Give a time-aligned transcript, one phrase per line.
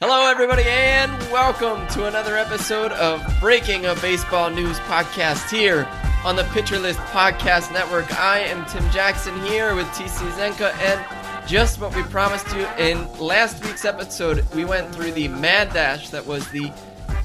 [0.00, 5.86] Hello, everybody, and welcome to another episode of Breaking a Baseball News podcast here
[6.24, 8.12] on the Pitcher List Podcast Network.
[8.18, 13.06] I am Tim Jackson here with TC Zencka, and just what we promised you in
[13.18, 16.72] last week's episode, we went through the mad dash that was the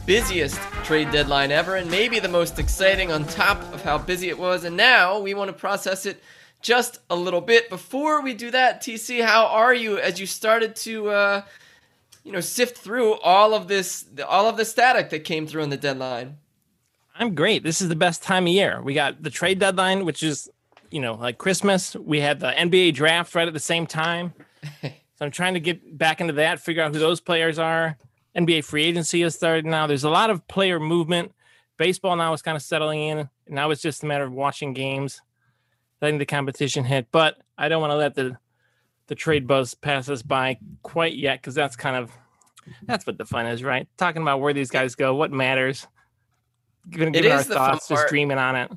[0.06, 4.38] busiest trade deadline ever, and maybe the most exciting on top of how busy it
[4.38, 4.64] was.
[4.64, 6.22] And now we want to process it
[6.62, 7.70] just a little bit.
[7.70, 11.10] Before we do that, TC, how are you as you started to?
[11.10, 11.42] Uh,
[12.28, 15.70] you know sift through all of this all of the static that came through on
[15.70, 16.36] the deadline.
[17.16, 17.64] I'm great.
[17.64, 18.82] This is the best time of year.
[18.82, 20.50] We got the trade deadline which is
[20.92, 21.96] you know like christmas.
[21.96, 24.34] We had the nba draft right at the same time.
[25.18, 27.98] So i'm trying to get back into that figure out who those players are.
[28.38, 29.88] Nba free agency has started now.
[29.88, 31.34] There's a lot of player movement.
[31.78, 33.30] Baseball now is kind of settling in.
[33.48, 35.20] Now it's just a matter of watching games
[36.04, 37.08] letting the competition hit.
[37.12, 38.38] But i don't want to let the
[39.08, 42.12] the trade buzz pass us by quite yet because that's kind of
[42.84, 43.88] that's what the fun is, right?
[43.98, 45.88] Talking about where these guys go, what matters.
[46.90, 48.72] Gonna give our thoughts, just dreaming on it.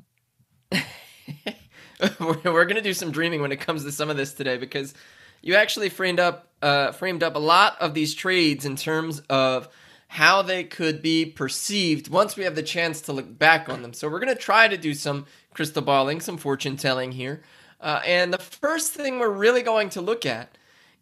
[2.19, 4.93] we're, gonna do some dreaming when it comes to some of this today because
[5.41, 9.69] you actually framed up uh, framed up a lot of these trades in terms of
[10.07, 13.93] how they could be perceived once we have the chance to look back on them.
[13.93, 17.43] So we're gonna try to do some crystal balling, some fortune telling here.
[17.81, 20.57] Uh, and the first thing we're really going to look at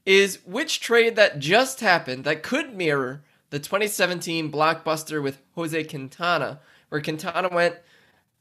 [0.05, 6.59] is which trade that just happened that could mirror the 2017 blockbuster with Jose Quintana,
[6.87, 7.75] where Quintana went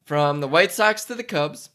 [0.05, 1.71] from the White Sox to the Cubs.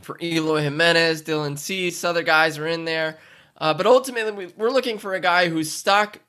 [0.00, 3.18] For Eloy Jimenez, Dylan Cease, other guys are in there.
[3.56, 6.20] Uh, but ultimately, we're looking for a guy whose stock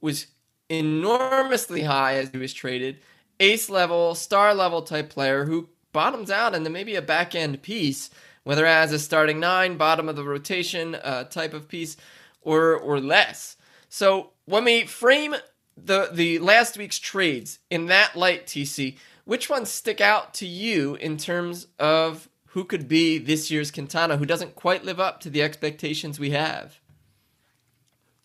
[0.00, 0.28] was
[0.68, 2.98] enormously high as he was traded,
[3.40, 8.10] ace level, star level type player who bottoms out into maybe a back end piece
[8.46, 11.96] whether as a starting nine, bottom of the rotation uh, type of piece,
[12.42, 13.56] or or less.
[13.88, 15.34] So when we frame
[15.76, 20.94] the the last week's trades in that light, TC, which ones stick out to you
[20.94, 25.30] in terms of who could be this year's Quintana, who doesn't quite live up to
[25.30, 26.78] the expectations we have?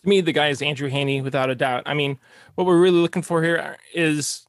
[0.03, 1.81] To me, the guy is Andrew Heaney, without a doubt.
[1.87, 2.19] I mean,
[2.53, 4.45] what we're really looking for here is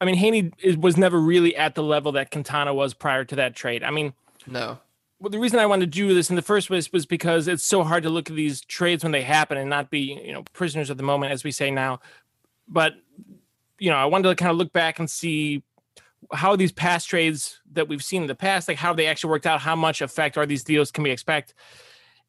[0.00, 3.54] I mean, Heaney was never really at the level that Quintana was prior to that
[3.54, 3.84] trade.
[3.84, 4.14] I mean,
[4.46, 4.78] no.
[5.20, 7.62] Well, the reason I wanted to do this in the first place was because it's
[7.62, 10.42] so hard to look at these trades when they happen and not be, you know,
[10.52, 12.00] prisoners of the moment, as we say now.
[12.66, 12.94] But,
[13.78, 15.62] you know, I wanted to kind of look back and see
[16.32, 19.46] how these past trades that we've seen in the past, like how they actually worked
[19.46, 21.54] out, how much effect are these deals can we expect?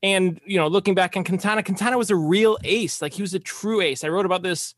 [0.04, 3.02] And, you know, looking back on Quintana, Quintana was a real ace.
[3.02, 4.04] Like he was a true ace.
[4.04, 4.76] I wrote about this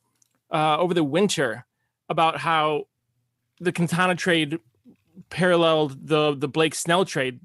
[0.52, 1.66] uh, over the winter
[2.08, 2.88] about how
[3.60, 4.60] the Quintana trade
[5.30, 7.40] paralleled the the Blake Snell trade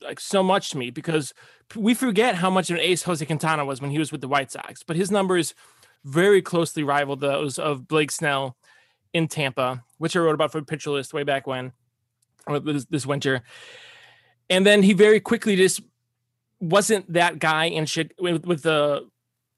[0.00, 1.32] like so much to me because
[1.76, 4.28] we forget how much of an ace Jose Quintana was when he was with the
[4.28, 5.54] White Sox, but his numbers
[6.04, 8.56] very closely rival those of Blake Snell
[9.12, 11.72] in Tampa, which I wrote about for Pitcher List way back when,
[12.62, 13.42] this, this winter.
[14.50, 15.80] And then he very quickly just
[16.60, 19.08] wasn't that guy shit with, with the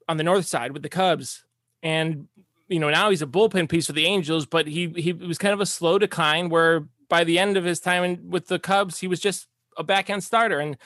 [0.07, 1.43] on the north side with the Cubs,
[1.81, 2.27] and
[2.67, 5.53] you know now he's a bullpen piece for the Angels, but he he was kind
[5.53, 9.07] of a slow decline where by the end of his time with the Cubs, he
[9.07, 10.59] was just a back end starter.
[10.59, 10.77] And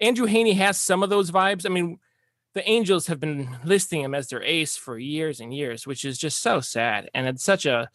[0.00, 1.66] Andrew Heaney has some of those vibes.
[1.66, 1.98] I mean,
[2.54, 6.18] the Angels have been listing him as their ace for years and years, which is
[6.18, 7.10] just so sad.
[7.14, 7.90] And it's such a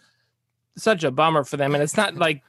[0.77, 1.73] such a bummer for them.
[1.73, 2.43] And it's not like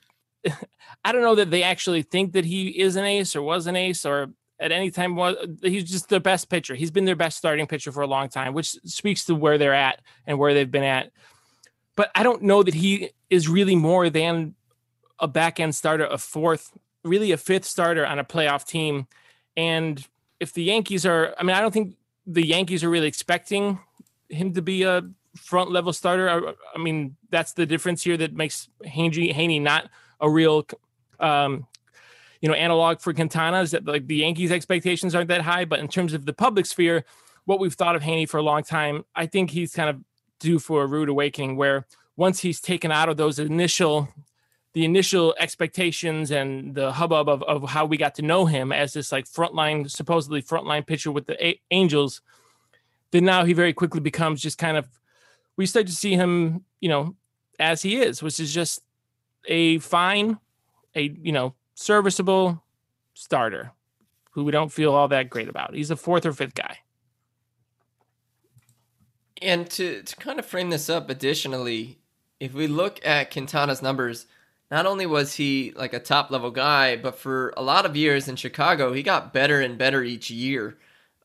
[1.05, 3.77] I don't know that they actually think that he is an ace or was an
[3.77, 6.75] ace or at any time was he's just their best pitcher.
[6.75, 9.75] He's been their best starting pitcher for a long time, which speaks to where they're
[9.75, 11.11] at and where they've been at.
[11.97, 14.55] But I don't know that he is really more than
[15.21, 16.73] a back end starter, a fourth,
[17.05, 19.07] really a fifth starter on a playoff team.
[19.57, 20.05] And
[20.39, 23.79] if the Yankees are, I mean, I don't think the Yankees are really expecting
[24.29, 25.03] him to be a
[25.37, 26.29] front level starter.
[26.29, 30.67] I, I mean, that's the difference here that makes Heaney, Heaney not a real,
[31.19, 31.67] um,
[32.41, 35.65] you know, analog for Quintana is that like the Yankees' expectations aren't that high.
[35.65, 37.05] But in terms of the public sphere,
[37.45, 40.01] what we've thought of Heaney for a long time, I think he's kind of
[40.39, 41.87] due for a rude awakening where
[42.17, 44.09] once he's taken out of those initial
[44.73, 48.93] the initial expectations and the hubbub of, of how we got to know him as
[48.93, 52.23] this like frontline, supposedly frontline pitcher with the A- Angels,
[53.11, 54.89] then now he very quickly becomes just kind of,
[55.57, 57.17] we start to see him, you know,
[57.59, 58.81] as he is, which is just
[59.47, 60.39] a fine,
[60.95, 62.63] a, you know, serviceable
[63.15, 63.73] starter
[64.31, 65.75] who we don't feel all that great about.
[65.75, 66.79] He's a fourth or fifth guy.
[69.43, 71.99] And to, to kind of frame this up additionally,
[72.39, 74.27] if we look at Quintana's numbers,
[74.71, 78.29] not only was he like a top level guy, but for a lot of years
[78.29, 80.79] in Chicago, he got better and better each year.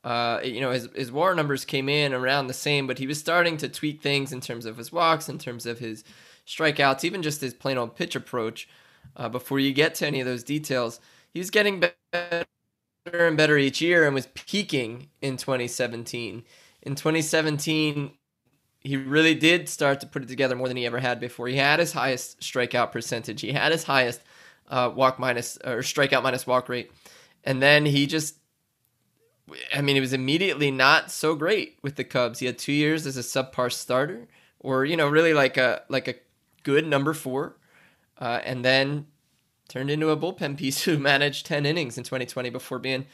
[0.04, 3.18] Uh, you know, his, his war numbers came in around the same, but he was
[3.18, 6.04] starting to tweak things in terms of his walks, in terms of his
[6.46, 8.68] strikeouts, even just his plain old pitch approach.
[9.16, 11.00] Uh, before you get to any of those details,
[11.32, 12.44] he was getting better
[13.06, 16.44] and better each year and was peaking in 2017.
[16.82, 18.12] In 2017,
[18.86, 21.48] he really did start to put it together more than he ever had before.
[21.48, 23.40] He had his highest strikeout percentage.
[23.40, 24.20] He had his highest
[24.68, 26.92] uh, walk minus or strikeout minus walk rate,
[27.42, 28.36] and then he just.
[29.74, 32.40] I mean, it was immediately not so great with the Cubs.
[32.40, 34.28] He had two years as a subpar starter,
[34.60, 36.14] or you know, really like a like a
[36.62, 37.56] good number four,
[38.20, 39.06] uh, and then
[39.68, 43.06] turned into a bullpen piece who managed ten innings in 2020 before being,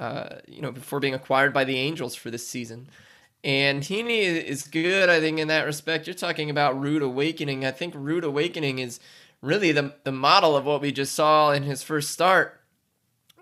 [0.00, 2.88] uh, you know, before being acquired by the Angels for this season.
[3.44, 6.06] And Heaney is good, I think, in that respect.
[6.06, 7.64] You're talking about rude awakening.
[7.64, 9.00] I think rude awakening is
[9.40, 12.60] really the the model of what we just saw in his first start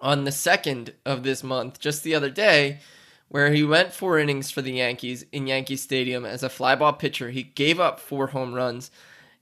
[0.00, 2.80] on the second of this month, just the other day,
[3.28, 7.30] where he went four innings for the Yankees in Yankee Stadium as a flyball pitcher.
[7.30, 8.90] He gave up four home runs.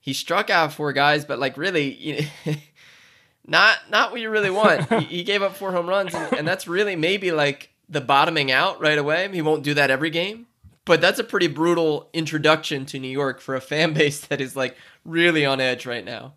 [0.01, 2.55] He struck out four guys, but like really, you know,
[3.47, 4.93] not not what you really want.
[4.93, 8.51] he, he, gave up four home runs, and, and that's really maybe like the bottoming
[8.51, 9.29] out right away.
[9.33, 10.48] He won't do that every game,
[10.89, 14.57] but that's a pretty brutal introduction to New York for a fan base that is
[14.57, 16.35] like really on edge right now.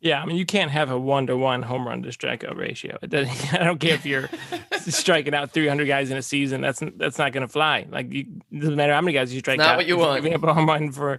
[0.00, 2.98] Yeah, I mean, you can't have a one to one home run to strikeout ratio.
[3.02, 4.28] I don't care if you're
[4.78, 6.60] striking out 300 guys in a season.
[6.60, 7.86] That's that's not going to fly.
[7.90, 9.76] Like, you, it doesn't matter how many guys you strike not out.
[9.76, 10.22] what you want.
[10.22, 11.18] Giving up a home run for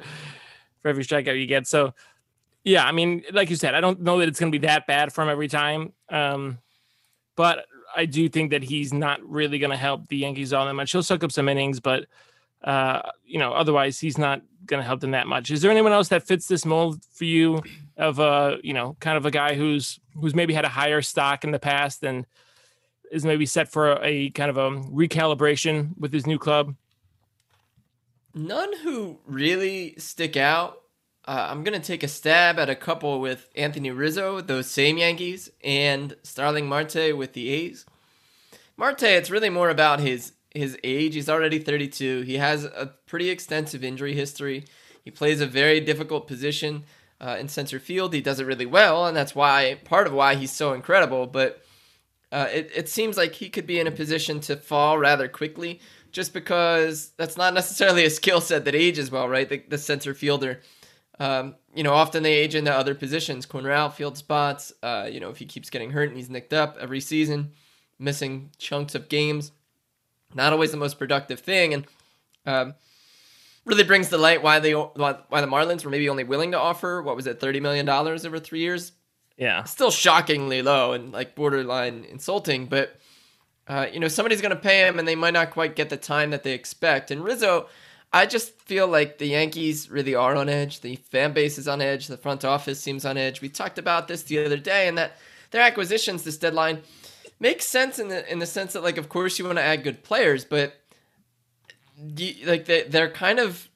[0.81, 1.67] for every strikeout you get.
[1.67, 1.94] So,
[2.63, 4.88] yeah, I mean, like you said, I don't know that it's going to be that
[4.88, 5.91] bad for him every time.
[6.07, 6.59] Um,
[7.35, 7.65] but
[7.97, 10.94] I do think that he's not really going to help the Yankees all that much.
[10.94, 12.06] He'll suck up some innings, but
[12.63, 15.51] uh, you know, otherwise he's not going to help them that much.
[15.51, 17.61] Is there anyone else that fits this mold for you
[17.97, 21.44] of a, you know, kind of a guy who's who's maybe had a higher stock
[21.44, 22.25] in the past and
[23.11, 26.75] is maybe set for a, a kind of a recalibration with his new club?
[28.35, 30.81] None who really stick out.
[31.25, 35.50] Uh, I'm gonna take a stab at a couple with Anthony Rizzo, those same Yankees,
[35.63, 37.85] and Starling Marte with the A's.
[38.77, 41.16] Marte, it's really more about his his age.
[41.16, 42.22] He's already 32.
[42.22, 44.66] He has a pretty extensive injury history.
[45.04, 46.84] He plays a very difficult position
[47.22, 48.13] uh, in center field.
[48.13, 51.28] He does it really well, and that's why part of why he's so incredible.
[51.28, 51.63] But
[52.31, 55.80] uh, it, it seems like he could be in a position to fall rather quickly
[56.12, 59.50] just because that's not necessarily a skill set that ages well, right?
[59.50, 60.62] The, the center fielder.
[61.19, 64.72] Um, you know, often they age into other positions, corner outfield spots.
[64.81, 67.52] Uh, you know, if he keeps getting hurt and he's nicked up every season,
[68.00, 69.52] missing chunks of games,
[70.34, 71.88] not always the most productive thing, and
[72.46, 72.76] um,
[73.66, 77.02] really brings to light why they why the Marlins were maybe only willing to offer
[77.02, 78.92] what was it thirty million dollars over three years.
[79.38, 82.96] Yeah, still shockingly low and like borderline insulting, but.
[83.68, 85.96] Uh, you know, somebody's going to pay him and they might not quite get the
[85.96, 87.12] time that they expect.
[87.12, 87.68] And Rizzo,
[88.12, 90.81] I just feel like the Yankees really are on edge.
[90.81, 92.08] The fan base is on edge.
[92.08, 93.42] The front office seems on edge.
[93.42, 95.18] We talked about this the other day, and that
[95.52, 96.81] their acquisitions this deadline
[97.39, 99.83] makes sense in the in the sense that like of course you want to add
[99.83, 100.74] good players, but
[101.97, 103.69] you, like they they're kind of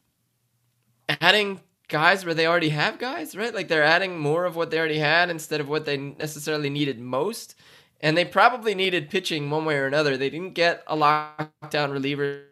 [1.21, 3.54] adding guys where they already have guys, right?
[3.54, 7.00] Like they're adding more of what they already had instead of what they necessarily needed
[7.00, 7.56] most.
[8.01, 10.18] And they probably needed pitching one way or another.
[10.18, 12.44] They didn't get a lockdown reliever.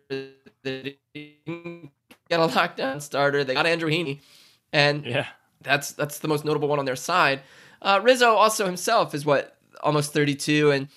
[0.63, 1.91] They didn't
[2.29, 3.43] get a lockdown starter.
[3.43, 4.21] They got Andrew Heaney,
[4.71, 5.27] and yeah,
[5.61, 7.41] that's that's the most notable one on their side.
[7.81, 10.87] Uh, Rizzo also himself is what almost 32, and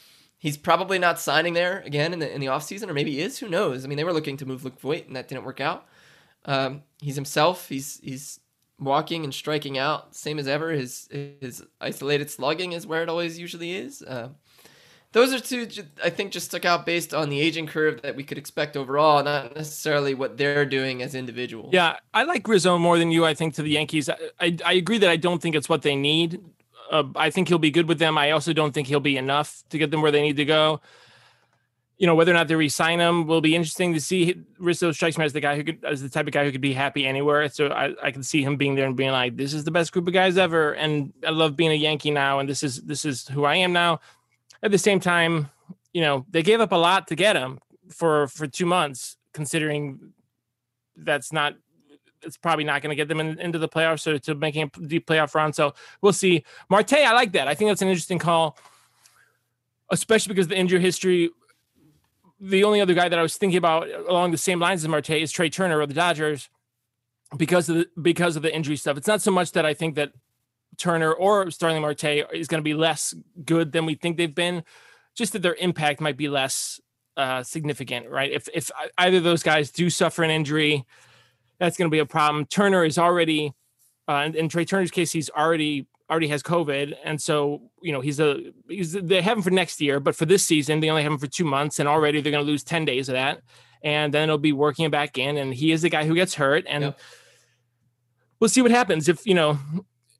[0.45, 3.39] he's probably not signing there again in the in the offseason, or maybe he is.
[3.39, 3.85] Who knows?
[3.85, 5.87] I mean, they were looking to move Luke Voit, and that didn't work out.
[6.45, 7.69] Um, he's himself.
[7.69, 8.39] He's he's
[8.79, 10.71] walking and striking out, same as ever.
[10.71, 14.03] His his isolated slugging is where it always usually is.
[14.03, 14.29] Uh,
[15.13, 15.67] those are two
[16.05, 19.25] I think just stuck out based on the aging curve that we could expect overall,
[19.25, 21.71] not necessarily what they're doing as individuals.
[21.73, 23.25] Yeah, I like Rizzo more than you.
[23.25, 25.81] I think to the Yankees, I, I, I agree that I don't think it's what
[25.81, 26.43] they need.
[26.95, 28.17] Uh, I think he'll be good with them.
[28.17, 30.81] I also don't think he'll be enough to get them where they need to go.
[31.99, 34.37] You know, whether or not they resign him will be interesting to see.
[34.59, 36.61] Rizzo strikes me as the guy who could, as the type of guy who could
[36.61, 37.49] be happy anywhere.
[37.49, 39.91] So I, I can see him being there and being like, "This is the best
[39.91, 43.05] group of guys ever," and I love being a Yankee now, and this is this
[43.05, 44.01] is who I am now.
[44.63, 45.51] At the same time,
[45.93, 47.59] you know, they gave up a lot to get him
[47.91, 50.13] for for two months, considering
[50.97, 51.57] that's not
[52.25, 54.81] it's probably not going to get them in, into the playoffs or to making a
[54.87, 55.53] deep playoff run.
[55.53, 56.45] So we'll see.
[56.69, 57.49] Marte, I like that.
[57.49, 58.57] I think that's an interesting call,
[59.91, 61.31] especially because the injury history.
[62.41, 65.11] The only other guy that I was thinking about along the same lines as Marte
[65.11, 66.51] is Trea Turner of the Dodgers
[67.37, 68.97] because of the because of the injury stuff.
[68.97, 70.13] It's not so much that I think that
[70.77, 73.15] Turner or Starling Marte is going to be less
[73.45, 74.65] good than we think they've been,
[75.15, 76.81] just that their impact might be less
[77.17, 78.33] uh, significant, right?
[78.33, 80.85] If if either of those guys do suffer an injury,
[81.59, 82.47] that's going to be a problem.
[82.47, 83.53] Turner is already,
[84.09, 88.01] uh, in, in Trea Turner's case, he's already already has COVID, and so you know
[88.01, 91.03] he's a he's they have him for next year, but for this season they only
[91.03, 93.41] have him for two months, and already they're going to lose ten days of that,
[93.83, 96.65] and then it'll be working back in, and he is the guy who gets hurt,
[96.69, 96.99] and yep.
[98.39, 99.59] we'll see what happens if you know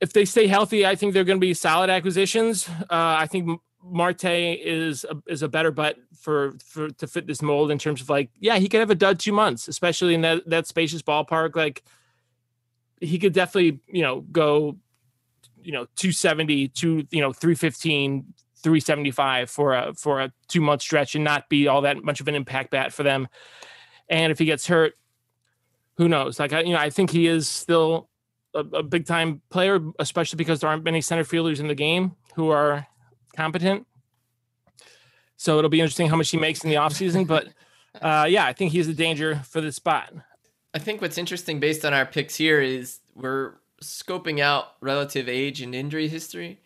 [0.01, 0.87] if they stay healthy.
[0.87, 2.69] I think they're going to be solid acquisitions.
[2.69, 7.43] Uh, I think Marte is a, is a better bet for for to fit this
[7.43, 10.23] mold in terms of like yeah he could have a dud two months, especially in
[10.23, 11.83] that that spacious ballpark like.
[13.01, 14.79] He could definitely, you know, go
[15.65, 21.15] you know 270 to you know 315 375 for a for a two month stretch
[21.15, 23.27] and not be all that much of an impact bat for them
[24.09, 24.95] and if he gets hurt
[25.97, 28.09] who knows like I, you know i think he is still
[28.55, 32.13] a, a big time player especially because there aren't many center fielders in the game
[32.35, 32.87] who are
[33.37, 33.87] competent
[35.37, 37.49] so it'll be interesting how much he makes in the offseason but
[38.03, 40.13] uh, yeah i think he's a danger for the spot
[40.75, 45.61] i think what's interesting based on our picks here is we're scoping out relative age
[45.61, 46.59] and injury history.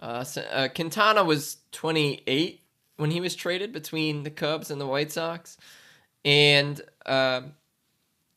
[0.00, 2.60] Uh, uh, Quintana was 28
[2.96, 5.56] when he was traded between the Cubs and the White Sox,
[6.24, 7.42] and uh,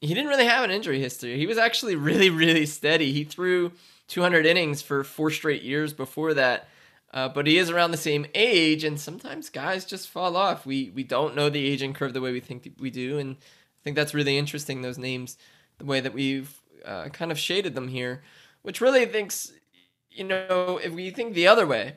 [0.01, 1.37] he didn't really have an injury history.
[1.37, 3.11] He was actually really, really steady.
[3.11, 3.71] He threw
[4.07, 6.67] 200 innings for four straight years before that.
[7.11, 10.65] Uh, but he is around the same age, and sometimes guys just fall off.
[10.65, 13.79] We we don't know the aging curve the way we think we do, and I
[13.83, 14.81] think that's really interesting.
[14.81, 15.37] Those names,
[15.79, 16.53] the way that we've
[16.85, 18.21] uh, kind of shaded them here,
[18.61, 19.51] which really thinks,
[20.11, 21.95] you know, if we think the other way,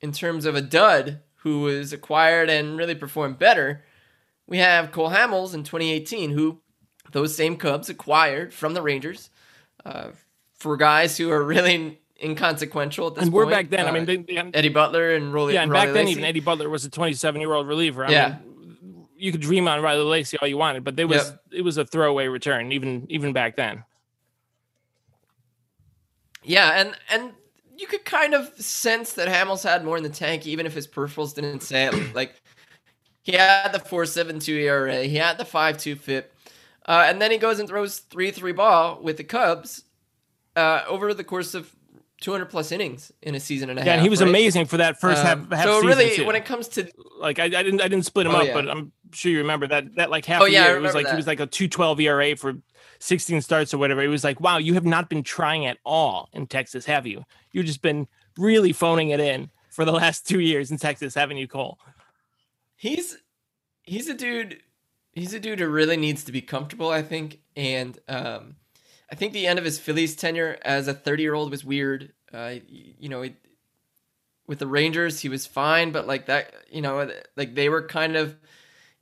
[0.00, 3.84] in terms of a dud who was acquired and really performed better,
[4.48, 6.60] we have Cole Hamels in 2018, who
[7.12, 9.30] those same Cubs acquired from the Rangers
[9.84, 10.08] uh,
[10.54, 13.54] for guys who are really inconsequential at this and we're point.
[13.54, 13.86] back then.
[13.86, 15.54] Uh, I mean, they, they, Eddie Butler and Rollie.
[15.54, 18.04] Yeah, and back then, even Eddie Butler was a 27 year old reliever.
[18.04, 18.28] I yeah.
[18.28, 21.42] Mean, you could dream on Rollie Lacy all you wanted, but there was Yep.
[21.52, 23.84] it was a throwaway return even even back then.
[26.42, 27.32] Yeah, and and
[27.76, 30.86] you could kind of sense that Hamels had more in the tank, even if his
[30.86, 31.94] peripherals didn't say it.
[32.14, 32.34] Like
[33.22, 36.32] he had the four seven two ERA, he had the five two FIP,
[36.86, 39.84] uh, and then he goes and throws three three ball with the Cubs
[40.56, 41.74] uh, over the course of
[42.20, 43.94] 200 plus innings in a season and a Yeah, half.
[43.94, 44.28] and he was right?
[44.28, 45.52] amazing for that first Um, half.
[45.58, 46.26] half so season, really, too.
[46.26, 48.54] when it comes to like I, I didn't I didn't split him Oh, up, yeah.
[48.54, 50.94] but I'm sure you remember that that like half Oh, a yeah, year it was
[50.94, 51.12] like that.
[51.12, 52.54] he was like a 212 ERA for
[52.98, 54.02] 16 starts or whatever.
[54.02, 57.24] It was like, wow, you have not been trying at all in Texas, have you?
[57.52, 61.36] You've just been really phoning it in for the last two years in Texas, haven't
[61.36, 61.78] you, Cole?
[62.76, 63.16] he's
[63.82, 64.60] he's a dude
[65.12, 68.54] he's a dude who really needs to be comfortable i think and um
[69.10, 72.12] i think the end of his phillies tenure as a 30 year old was weird.
[72.32, 73.34] Uh you know it,
[74.46, 78.16] with the rangers he was fine but like that you know like they were kind
[78.16, 78.36] of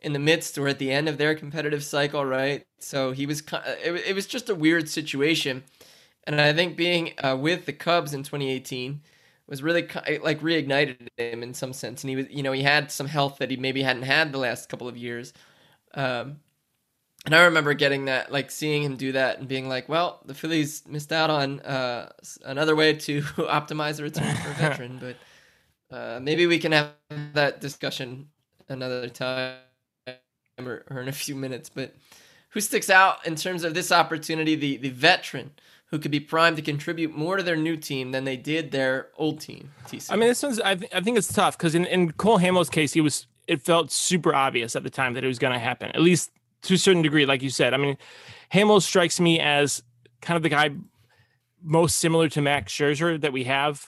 [0.01, 2.65] in the midst or at the end of their competitive cycle right?
[2.81, 3.43] So he was
[3.85, 5.65] it, it was just a weird situation.
[6.25, 9.03] And i think being uh, with the cubs in 2018
[9.49, 9.83] was really
[10.23, 12.05] like reignited him in some sense.
[12.05, 14.39] And he was you know he had some health that he maybe hadn't had the
[14.39, 15.33] last couple of years.
[15.95, 16.41] Um
[17.27, 20.33] and I remember getting that, like seeing him do that and being like, well, the
[20.33, 22.13] Phillies missed out on uh,
[22.45, 25.17] another way to optimize a return for a veteran, but
[25.97, 26.93] uh, maybe we can have
[27.35, 28.29] that discussion
[28.69, 29.57] another time
[30.59, 31.69] or, or in a few minutes.
[31.69, 31.95] But
[32.51, 34.55] who sticks out in terms of this opportunity?
[34.55, 35.51] The, the veteran
[35.87, 39.09] who could be primed to contribute more to their new team than they did their
[39.17, 39.73] old team.
[39.89, 40.13] TC.
[40.13, 42.71] I mean, this one's I, th- I think it's tough because in, in Cole Hamels'
[42.71, 45.59] case, he was it felt super obvious at the time that it was going to
[45.59, 46.31] happen, at least
[46.67, 47.75] to a certain degree, like you said.
[47.75, 47.97] I mean,
[48.53, 49.83] Hamels strikes me as
[50.21, 50.71] kind of the guy
[51.63, 53.87] most similar to Max Scherzer that we have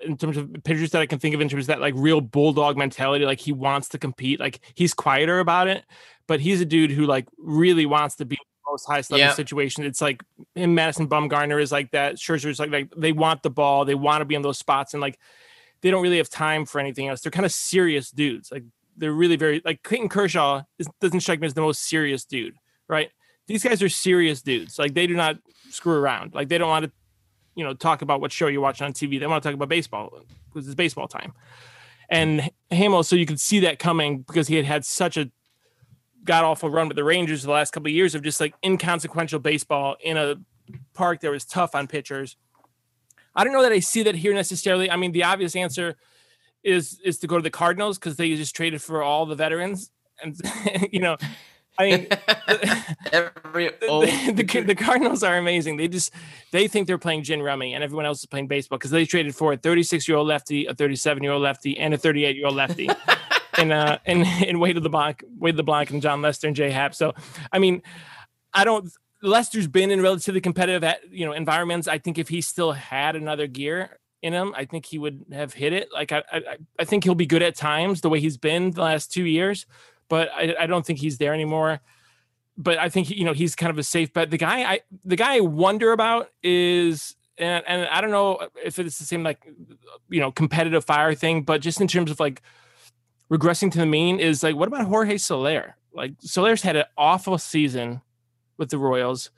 [0.00, 2.20] in terms of pitchers that I can think of in terms of that like real
[2.20, 3.24] bulldog mentality.
[3.24, 4.40] Like he wants to compete.
[4.40, 5.84] Like he's quieter about it,
[6.26, 9.26] but he's a dude who like really wants to be in the most highest level
[9.26, 9.34] Yeah.
[9.34, 9.84] situation.
[9.84, 10.22] It's like
[10.54, 12.16] in Madison Bumgarner is like that.
[12.16, 15.00] Scherzer's like like they want the ball, they want to be in those spots, and
[15.00, 15.18] like
[15.80, 17.20] they don't really have time for anything else.
[17.20, 18.50] They're kind of serious dudes.
[18.50, 18.64] Like
[18.96, 22.54] they're really very like Clayton Kershaw is, doesn't strike me as the most serious dude,
[22.88, 23.10] right?
[23.46, 24.78] These guys are serious dudes.
[24.78, 25.36] Like they do not
[25.70, 26.34] screw around.
[26.34, 26.92] Like they don't want to,
[27.54, 29.20] you know, talk about what show you're watching on TV.
[29.20, 30.18] They want to talk about baseball
[30.52, 31.32] because it's baseball time.
[32.08, 35.30] And Hamels, so you could see that coming because he had had such a
[36.24, 39.40] god awful run with the Rangers the last couple of years of just like inconsequential
[39.40, 40.36] baseball in a
[40.94, 42.36] park that was tough on pitchers.
[43.34, 44.90] I don't know that I see that here necessarily.
[44.90, 45.96] I mean, the obvious answer
[46.64, 49.90] is is to go to the Cardinals because they just traded for all the veterans,
[50.22, 50.36] and
[50.92, 51.16] you know,
[51.78, 52.06] I mean,
[53.12, 55.76] Every the, old the, the Cardinals are amazing.
[55.76, 56.12] They just
[56.52, 59.34] they think they're playing gin rummy, and everyone else is playing baseball because they traded
[59.34, 62.46] for a 36 year old lefty, a 37 year old lefty, and a 38 year
[62.46, 62.88] old lefty.
[63.58, 66.94] and uh and and Wade LeBlanc, Wade LeBlanc, and Jon Lester and Jay Happ.
[66.94, 67.14] So,
[67.52, 67.82] I mean,
[68.52, 68.90] I don't.
[69.22, 71.88] Lester's been in relatively competitive, at, you know, environments.
[71.88, 75.52] I think if he still had another gear in him, I think he would have
[75.52, 75.90] hit it.
[75.92, 78.80] Like I, I, I think he'll be good at times the way he's been the
[78.80, 79.66] last two years,
[80.08, 81.80] but I, I don't think he's there anymore.
[82.56, 84.30] But I think you know he's kind of a safe bet.
[84.30, 88.78] The guy I, the guy I wonder about is and and I don't know if
[88.78, 89.44] it's the same like
[90.08, 92.40] you know competitive fire thing, but just in terms of like
[93.30, 95.76] regressing to the mean is like what about Jorge Soler?
[95.92, 98.00] Like Soler's had an awful season
[98.56, 99.30] with the Royals,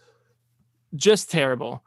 [0.94, 1.82] just terrible.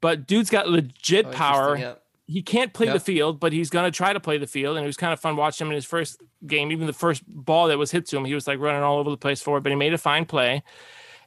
[0.00, 1.76] But dude's got legit oh, power.
[1.76, 1.94] Yeah.
[2.32, 2.94] He can't play yep.
[2.94, 4.76] the field, but he's gonna try to play the field.
[4.76, 6.72] And it was kind of fun watching him in his first game.
[6.72, 9.10] Even the first ball that was hit to him, he was like running all over
[9.10, 10.62] the place for it, but he made a fine play.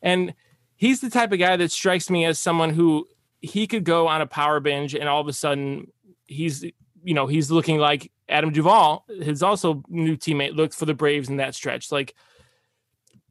[0.01, 0.33] And
[0.75, 3.07] he's the type of guy that strikes me as someone who
[3.41, 5.91] he could go on a power binge and all of a sudden
[6.25, 6.63] he's
[7.03, 11.29] you know he's looking like Adam Duvall, his also new teammate, looked for the Braves
[11.29, 12.15] in that stretch, like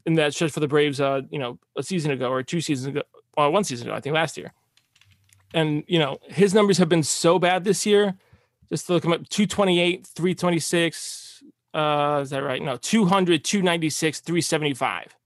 [0.07, 2.89] in that stretch for the Braves, uh, you know, a season ago or two seasons
[2.89, 3.03] ago,
[3.37, 4.53] or one season ago, I think last year.
[5.55, 8.17] And you know, his numbers have been so bad this year.
[8.69, 11.43] Just to look him up, 228, 326.
[11.73, 12.61] Uh, is that right?
[12.61, 15.17] No, 200, 296, 375.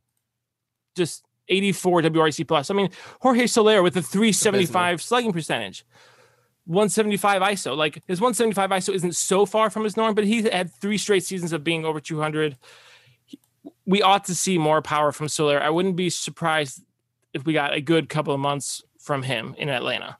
[0.95, 2.71] Just 84 WRC plus.
[2.71, 5.87] I mean, Jorge Soler with a 375 slugging percentage,
[6.67, 7.77] 175 ISO.
[7.77, 11.25] Like his 175 ISO isn't so far from his norm, but he had three straight
[11.25, 12.59] seasons of being over 200.
[13.87, 15.63] We ought to see more power from Soler.
[15.63, 16.83] I wouldn't be surprised
[17.33, 20.19] if we got a good couple of months from him in Atlanta.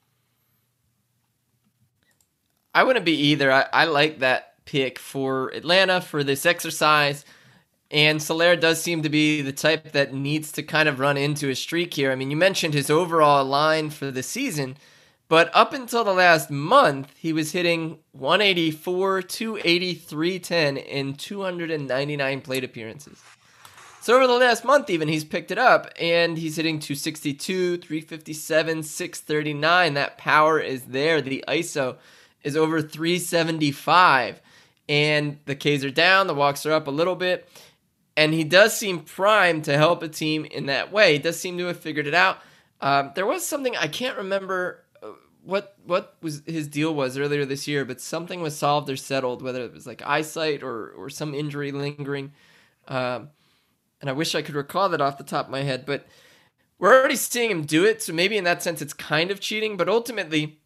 [2.73, 3.51] I wouldn't be either.
[3.51, 7.23] I, I like that pick for Atlanta for this exercise.
[7.91, 11.51] And Soler does seem to be the type that needs to kind of run into
[11.51, 12.11] a streak here.
[12.11, 14.75] I mean, you mentioned his overall line for the season,
[15.27, 22.63] but up until the last month, he was hitting 184, 280, 310 in 299 plate
[22.63, 23.21] appearances.
[24.01, 28.83] So over the last month, even he's picked it up and he's hitting 262, 357,
[28.83, 29.93] 639.
[29.93, 31.21] That power is there.
[31.21, 31.97] The ISO
[32.43, 34.41] is over 375,
[34.87, 37.49] and the Ks are down, the walks are up a little bit
[38.19, 41.13] and he does seem primed to help a team in that way.
[41.13, 42.39] He does seem to have figured it out.
[42.81, 47.45] Um, there was something I can't remember uh, what what was his deal was earlier
[47.45, 51.09] this year, but something was solved or settled, whether it was like eyesight or or
[51.09, 52.33] some injury lingering.
[52.89, 53.29] Um,
[54.01, 56.07] and I wish I could recall that off the top of my head, but
[56.77, 58.01] we're already seeing him do it.
[58.01, 59.75] So maybe in that sense, it's kind of cheating.
[59.75, 60.59] But ultimately,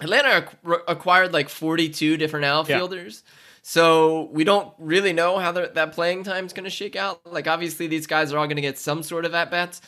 [0.00, 0.48] Atlanta
[0.86, 3.22] acquired like 42 different outfielders.
[3.24, 3.32] Yeah.
[3.62, 7.20] So we don't really know how that playing time is going to shake out.
[7.26, 9.82] Like obviously these guys are all going to get some sort of at bats,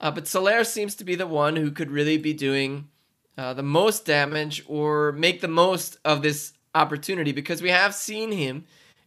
[0.00, 2.88] uh, but Soler seems to be the one who could really be doing
[3.38, 8.32] uh, the most damage or make the most of this opportunity because we have seen
[8.32, 8.64] him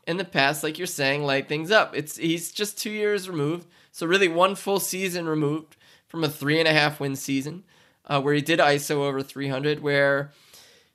[0.07, 1.95] in the past, like you're saying, light things up.
[1.95, 6.59] It's he's just two years removed, so really one full season removed from a three
[6.59, 7.63] and a half win season,
[8.05, 10.31] uh, where he did ISO over 300, where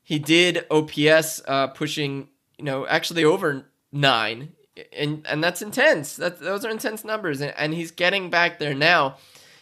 [0.03, 4.53] he did OPS uh, pushing you know, actually over nine,
[4.93, 6.17] and and that's intense.
[6.17, 9.17] That those are intense numbers, and, and he's getting back there now.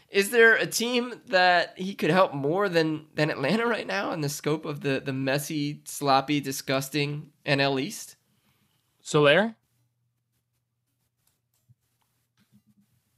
[0.08, 4.22] Is there a team that he could help more than than Atlanta right now in
[4.22, 8.15] the scope of the the messy, sloppy, disgusting NL East?
[9.06, 9.54] Soler.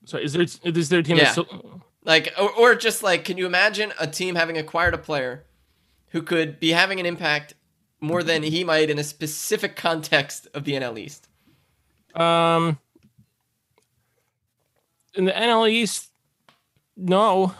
[0.04, 1.16] So is there is there a team?
[1.16, 1.32] Yeah.
[1.32, 5.46] So- like or, or just like, can you imagine a team having acquired a player
[6.08, 7.54] who could be having an impact
[8.00, 11.26] more than he might in a specific context of the NL East?
[12.14, 12.78] Um,
[15.14, 16.10] in the NL East,
[16.98, 17.54] no.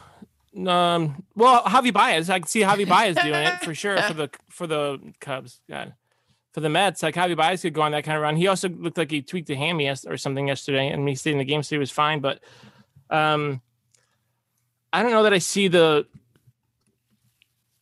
[0.55, 4.31] Um, well, Javi Baez, I can see Javi Baez doing it for sure for the
[4.51, 5.61] for the Cubs.
[5.69, 5.95] God,
[6.53, 8.37] for the Mets, like Javi Baez could go on that kind of run.
[8.37, 11.39] He also looked like he tweaked a hammy or something yesterday, and he stayed in
[11.39, 12.21] the game, so he was fine.
[12.21, 12.41] But
[13.11, 13.61] um,
[14.93, 16.07] I don't know that I see the.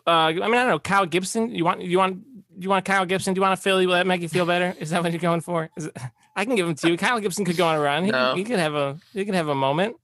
[0.07, 0.79] Uh, I mean, I don't know.
[0.79, 1.55] Kyle Gibson.
[1.55, 2.23] You want you want
[2.59, 3.35] you want Kyle Gibson?
[3.35, 3.87] Do you want a Philly?
[3.87, 4.75] Will that make you feel better?
[4.79, 5.71] Is that what you're going for?
[5.77, 5.97] It,
[6.37, 6.97] I can give him to you.
[6.97, 8.05] Kyle Gibson could go on a run.
[8.05, 8.35] He, no.
[8.35, 9.97] he could have a he could have a moment.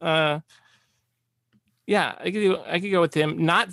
[0.00, 0.40] Uh,
[1.86, 3.44] yeah, I could I could go with him.
[3.44, 3.70] Not,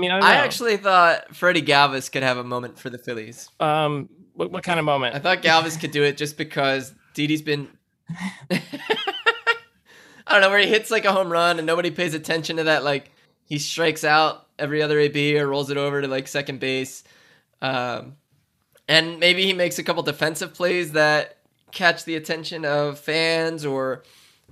[0.00, 3.48] mean, I, I actually thought Freddie Galvis could have a moment for the Phillies.
[3.60, 5.14] Um, what, what kind of moment?
[5.14, 7.68] I thought Galvis could do it just because Didi's been.
[8.50, 12.64] I don't know where he hits like a home run and nobody pays attention to
[12.64, 12.84] that.
[12.84, 13.10] Like
[13.44, 17.02] he strikes out every other AB or rolls it over to like second base.
[17.60, 18.16] Um,
[18.88, 21.38] and maybe he makes a couple defensive plays that
[21.72, 24.02] catch the attention of fans or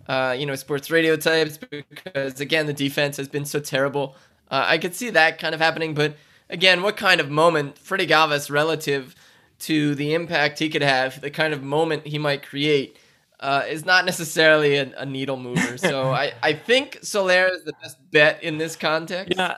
[0.09, 4.17] uh, you know sports radio types because again the defense has been so terrible.
[4.51, 6.17] Uh, I could see that kind of happening, but
[6.51, 9.15] again, what kind of moment Freddie Galvis relative
[9.61, 12.97] to the impact he could have, the kind of moment he might create,
[13.41, 15.79] uh, is not necessarily a, a needle mover.
[15.79, 19.35] So I, I think Soler is the best bet in this context.
[19.37, 19.57] Yeah.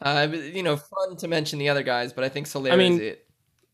[0.00, 2.94] Uh, you know, fun to mention the other guys, but I think Soler I mean,
[2.94, 3.26] is it.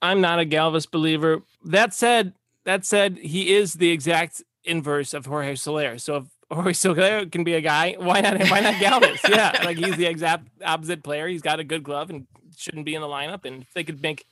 [0.03, 1.43] I'm not a Galvis believer.
[1.65, 5.99] That said, that said, he is the exact inverse of Jorge Soler.
[5.99, 8.39] So if Jorge Soler can be a guy, why not?
[8.49, 9.29] Why not Galvis?
[9.29, 11.27] yeah, like he's the exact opposite player.
[11.29, 13.45] He's got a good glove and shouldn't be in the lineup.
[13.45, 14.25] And if they could make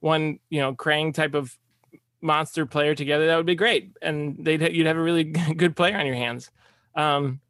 [0.00, 1.56] one, you know, Krang type of
[2.20, 3.92] monster player together, that would be great.
[4.02, 5.24] And they'd you'd have a really
[5.56, 6.50] good player on your hands.
[6.94, 7.40] Um,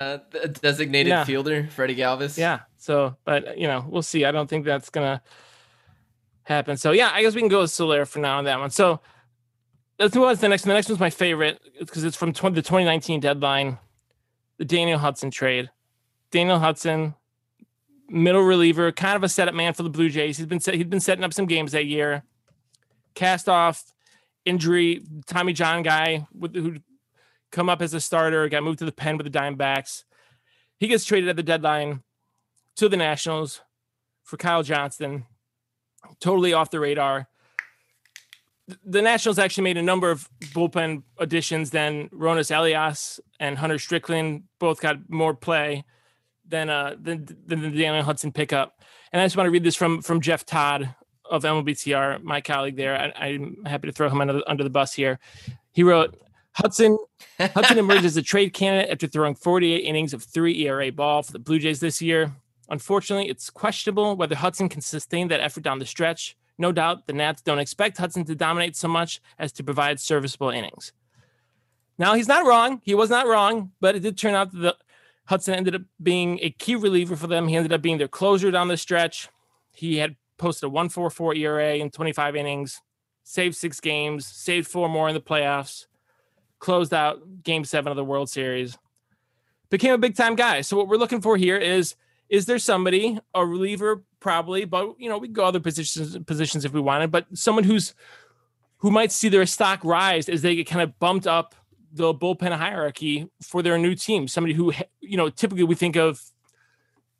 [0.00, 0.18] uh,
[0.60, 1.24] designated Yeah.
[1.24, 2.38] fielder, Freddie Galvis.
[2.38, 2.60] Yeah.
[2.76, 4.24] So, but you know, we'll see.
[4.24, 5.20] I don't think that's gonna
[6.44, 6.76] happen.
[6.76, 8.70] So yeah, I guess we can go with Soler for now on that one.
[8.70, 9.00] So
[9.98, 10.62] move on to the next.
[10.62, 13.78] The next one's my favorite because it's from 20, the 2019 deadline,
[14.58, 15.70] the Daniel Hudson trade.
[16.30, 17.14] Daniel Hudson,
[18.08, 20.36] middle reliever, kind of a setup man for the Blue Jays.
[20.36, 22.22] He's been set, he's been setting up some games that year.
[23.14, 23.82] Cast off
[24.44, 26.76] injury, Tommy John guy with who
[27.50, 30.04] come up as a starter, got moved to the pen with the Diamondbacks.
[30.78, 32.02] He gets traded at the deadline
[32.76, 33.62] to the Nationals
[34.22, 35.24] for Kyle Johnston.
[36.20, 37.28] Totally off the radar.
[38.84, 44.44] The Nationals actually made a number of bullpen additions than Roenis Elias and Hunter Strickland.
[44.58, 45.84] Both got more play
[46.46, 48.82] than uh than, than the Daniel Hudson pickup.
[49.12, 50.94] And I just want to read this from from Jeff Todd
[51.30, 52.96] of MLBTR, my colleague there.
[52.96, 55.18] I, I'm happy to throw him under the, under the bus here.
[55.72, 56.16] He wrote
[56.52, 56.98] Hudson
[57.38, 61.32] Hudson emerged as a trade candidate after throwing 48 innings of three ERA ball for
[61.32, 62.32] the Blue Jays this year.
[62.68, 66.36] Unfortunately, it's questionable whether Hudson can sustain that effort down the stretch.
[66.58, 70.50] No doubt the Nats don't expect Hudson to dominate so much as to provide serviceable
[70.50, 70.92] innings.
[71.96, 72.80] Now, he's not wrong.
[72.84, 74.76] He was not wrong, but it did turn out that the,
[75.26, 77.48] Hudson ended up being a key reliever for them.
[77.48, 79.28] He ended up being their closer down the stretch.
[79.72, 82.80] He had posted a 144 ERA in 25 innings,
[83.24, 85.86] saved six games, saved four more in the playoffs
[86.58, 88.78] closed out game seven of the World Series,
[89.70, 90.60] became a big time guy.
[90.60, 91.94] So what we're looking for here is
[92.28, 96.72] is there somebody, a reliever probably, but you know, we go other positions positions if
[96.72, 97.94] we wanted, but someone who's
[98.78, 101.54] who might see their stock rise as they get kind of bumped up
[101.92, 104.28] the bullpen hierarchy for their new team.
[104.28, 106.20] Somebody who you know, typically we think of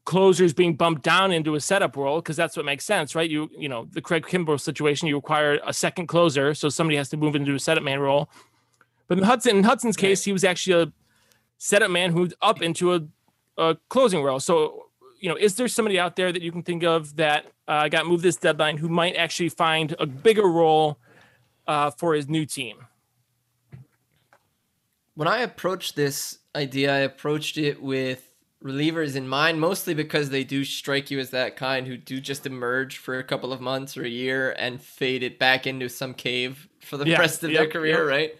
[0.04, 3.28] closers being bumped down into a setup role because that's what makes sense, right?
[3.28, 7.08] You you know, the Craig Kimbrel situation, you require a second closer, so somebody has
[7.10, 8.30] to move into a setup man role.
[9.08, 10.92] But in Hudson, in Hudson's case, he was actually a
[11.56, 13.00] setup man who moved up into a,
[13.56, 14.38] a closing role.
[14.38, 14.87] So,
[15.20, 18.06] you know, is there somebody out there that you can think of that uh, got
[18.06, 20.98] moved this deadline who might actually find a bigger role
[21.66, 22.86] uh, for his new team?
[25.14, 28.28] When I approached this idea, I approached it with
[28.62, 32.46] relievers in mind, mostly because they do strike you as that kind who do just
[32.46, 36.14] emerge for a couple of months or a year and fade it back into some
[36.14, 38.08] cave for the Yeah, rest of yep, their career, yep.
[38.08, 38.36] right?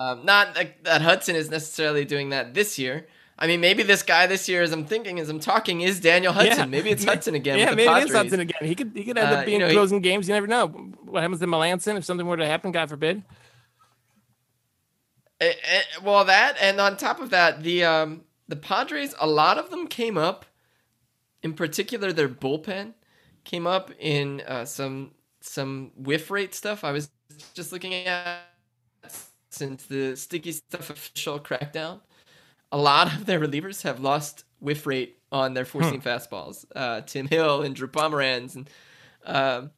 [0.00, 3.06] Um, not like that Hudson is necessarily doing that this year.
[3.38, 6.32] I mean, maybe this guy this year, as I'm thinking, as I'm talking, is Daniel
[6.32, 6.56] Hudson.
[6.58, 6.64] Yeah.
[6.66, 7.58] Maybe it's Hudson again.
[7.58, 8.12] yeah, maybe it's Padres.
[8.12, 8.58] Hudson again.
[8.62, 10.28] He could he could end Uh, up you being know, he- closing games.
[10.28, 12.70] You never know what happens to Melancon if something were to happen.
[12.70, 13.22] God forbid.
[15.40, 19.58] Eh, eh, well, that and on top of that, the um, the Padres, a lot
[19.58, 20.46] of them came up.
[21.42, 22.94] In particular, their bullpen
[23.42, 26.84] came up in uh, some some whiff rate stuff.
[26.84, 27.10] I was
[27.54, 28.38] just looking at
[29.50, 32.00] since the sticky stuff official crackdown.
[32.74, 36.64] A lot of their relievers have lost whiff rate on their four seam fastballs.
[36.74, 38.68] Uh, Tim Hill and Drew Pomeranz and.
[39.24, 39.70] um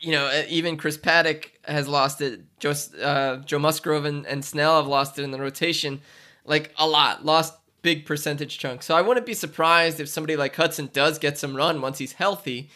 [0.00, 2.40] you know, uh, even Chris Paddack has lost it.
[2.60, 6.00] Joe, uh, Joe Musgrove and, and Snell have lost it in the rotation,
[6.44, 8.86] like a lot, lost big percentage chunks.
[8.86, 12.12] So I wouldn't be surprised if somebody like Hudson does get some run once he's
[12.12, 12.70] healthy.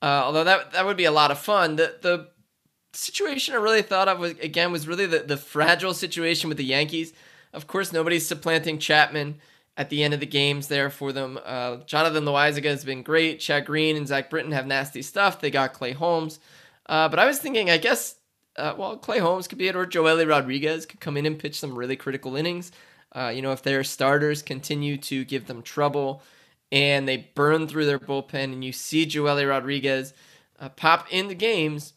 [0.00, 1.76] Uh, although that that would be a lot of fun.
[1.76, 2.28] The the
[2.94, 6.64] situation I really thought of was again was really the, the fragile situation with the
[6.64, 7.12] Yankees.
[7.52, 9.36] Of course, nobody's supplanting Chapman
[9.76, 11.38] at the end of the games there for them.
[11.44, 13.40] Uh, Jonathan Loaisiga has been great.
[13.40, 15.40] Chad Green and Zach Britton have nasty stuff.
[15.40, 16.40] They got Clay Holmes.
[16.86, 18.16] Uh, but I was thinking, I guess,
[18.56, 21.58] uh, well, Clay Holmes could be it, or Joely Rodriguez could come in and pitch
[21.58, 22.72] some really critical innings.
[23.14, 26.22] Uh, you know, if their starters continue to give them trouble
[26.70, 30.14] and they burn through their bullpen, and you see Joely Rodriguez
[30.58, 31.92] uh, pop into games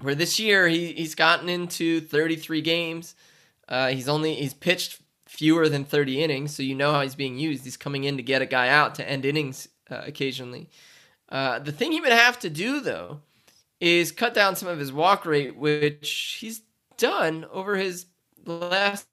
[0.00, 3.14] where this year he, he's gotten into 33 games.
[3.68, 7.38] Uh, he's only he's pitched fewer than 30 innings, so you know how he's being
[7.38, 7.64] used.
[7.64, 10.70] He's coming in to get a guy out to end innings uh, occasionally.
[11.28, 13.20] Uh, the thing he would have to do though
[13.80, 16.62] is cut down some of his walk rate, which he's
[16.96, 18.06] done over his
[18.46, 19.06] last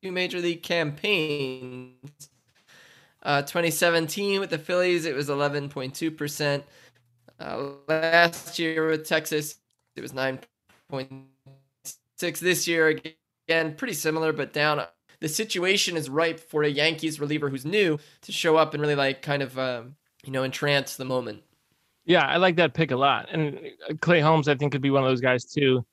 [0.00, 2.28] few major league campaigns.
[3.22, 6.62] Uh, 2017 with the Phillies, it was 11.2%.
[7.38, 9.56] Uh, last year with Texas,
[9.96, 12.38] it was 9.6.
[12.38, 12.98] This year,
[13.50, 14.82] again, pretty similar, but down.
[15.18, 18.94] The situation is ripe for a Yankees reliever who's new to show up and really
[18.94, 21.42] like kind of um, you know entrance the moment.
[22.04, 23.28] Yeah, I like that pick a lot.
[23.30, 23.58] And
[23.88, 25.84] uh, Clay Holmes, I think, could be one of those guys too.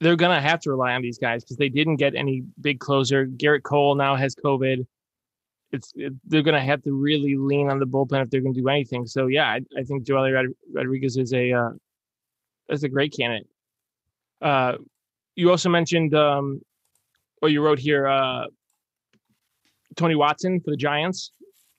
[0.00, 3.26] They're gonna have to rely on these guys because they didn't get any big closer.
[3.26, 4.84] Gerrit Cole now has COVID.
[5.72, 8.68] It's it, they're gonna have to really lean on the bullpen if they're gonna do
[8.68, 9.06] anything.
[9.06, 11.70] So yeah, I, I think Joely Rod- Rodriguez is a uh,
[12.68, 13.46] is a great candidate.
[14.42, 14.74] Uh,
[15.40, 16.60] you also mentioned, um,
[17.40, 18.44] or you wrote here, uh,
[19.96, 21.32] Tony Watson for the Giants.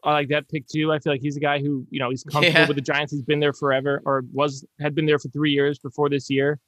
[0.03, 0.91] I like that pick too.
[0.91, 2.67] I feel like he's a guy who, you know, he's comfortable yeah.
[2.67, 3.13] with the Giants.
[3.13, 6.59] He's been there forever, or was had been there for three years before this year,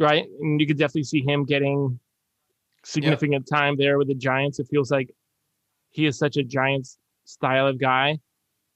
[0.00, 0.26] right?
[0.40, 2.00] And you could definitely see him getting
[2.84, 4.58] significant time there with the Giants.
[4.58, 5.08] It feels like
[5.90, 8.18] he is such a Giants style of guy.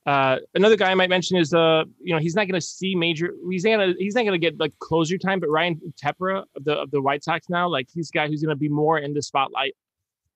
[0.05, 2.95] Uh, another guy I might mention is uh, you know, he's not going to see
[2.95, 3.35] major.
[3.49, 5.39] He's not gonna he's not going to get like closure time.
[5.39, 8.43] But Ryan Tepera of the of the White Sox now, like he's a guy who's
[8.43, 9.75] going to be more in the spotlight,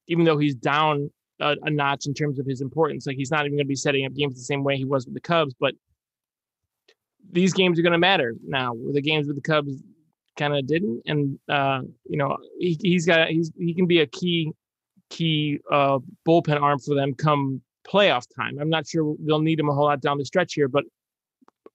[0.07, 3.07] even though he's down a, a, notch in terms of his importance.
[3.07, 5.05] Like he's not even going to be setting up games the same way he was
[5.05, 5.55] with the Cubs.
[5.59, 5.75] But
[7.33, 8.77] these games are going to matter now.
[8.93, 9.83] The games with the Cubs
[10.39, 14.07] kind of didn't, and uh, you know, he, he's got he's he can be a
[14.07, 14.53] key
[15.11, 18.59] key uh, bullpen arm for them come playoff time.
[18.61, 20.85] I'm not sure they'll need him a whole lot down the stretch here, but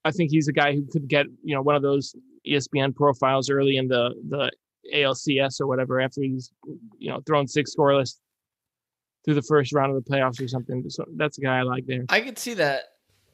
[0.04, 2.15] I think he's a guy who could get you know one of those
[2.47, 4.52] ESPN profiles early in the the
[4.93, 6.52] ALCS or whatever after he's
[6.97, 8.17] you know thrown six scoreless
[9.24, 10.84] through the first round of the playoffs or something.
[10.89, 12.06] So that's a guy I like there.
[12.10, 12.84] I could see that.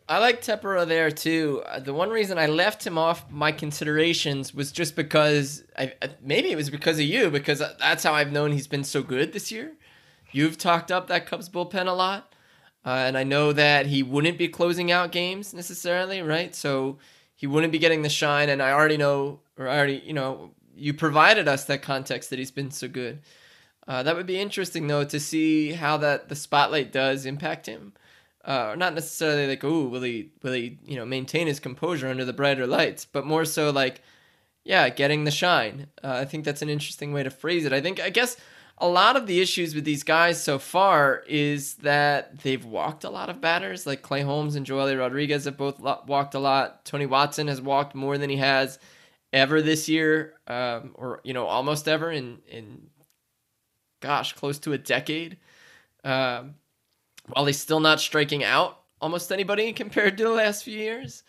[0.09, 1.63] I like Tepera there too.
[1.65, 6.51] Uh, the one reason I left him off my considerations was just because I maybe
[6.51, 9.51] it was because of you because that's how I've known he's been so good this
[9.51, 9.73] year.
[10.31, 12.33] You've talked up that Cubs bullpen a lot.
[12.87, 16.55] Uh, and I know that he wouldn't be closing out games necessarily, right?
[16.55, 16.99] So
[17.35, 18.47] he wouldn't be getting the shine.
[18.47, 22.39] And I already know, or I already, you know, you provided us that context that
[22.39, 23.19] he's been so good.
[23.89, 27.91] Uh, that would be interesting though to see how that the spotlight does impact him.
[28.45, 32.23] Uh, not necessarily like, oh, will he will he you know maintain his composure under
[32.23, 34.01] the brighter lights, but more so like,
[34.63, 35.87] yeah, getting the shine.
[36.01, 37.73] Uh, I think that's an interesting way to phrase it.
[37.73, 38.37] I think I guess
[38.79, 43.09] a lot of the issues with these guys so far is that they've walked a
[43.09, 43.87] lot of batters.
[43.87, 46.85] Like Clay Holmes and Joely Rodriguez have both walked a lot.
[46.85, 48.77] Tony Watson has walked more than he has
[49.33, 52.87] ever this year, um, or you know, almost ever in in
[53.99, 55.37] gosh, close to a decade.
[56.03, 56.55] Um,
[57.29, 61.23] while he's still not striking out almost anybody compared to the last few years.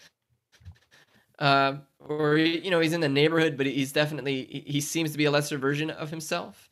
[1.38, 5.24] Uh, or you know, he's in the neighborhood, but he's definitely he seems to be
[5.24, 6.67] a lesser version of himself.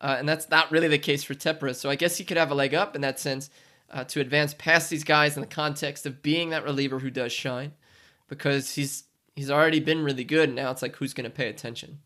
[0.00, 1.74] Uh, and that's not really the case for Tepera.
[1.74, 3.50] So I guess he could have a leg up in that sense
[3.90, 7.32] uh, to advance past these guys in the context of being that reliever who does
[7.32, 7.72] shine,
[8.28, 9.04] because he's
[9.34, 10.50] he's already been really good.
[10.50, 12.00] And now it's like who's going to pay attention.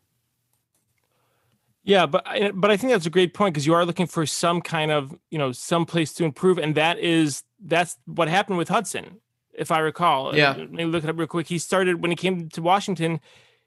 [1.83, 2.25] Yeah, but
[2.55, 5.17] but I think that's a great point because you are looking for some kind of
[5.31, 9.21] you know some place to improve, and that is that's what happened with Hudson,
[9.55, 10.37] if I recall.
[10.37, 11.49] Yeah, maybe look it up real quick.
[11.49, 13.21] He started when he came to Washington,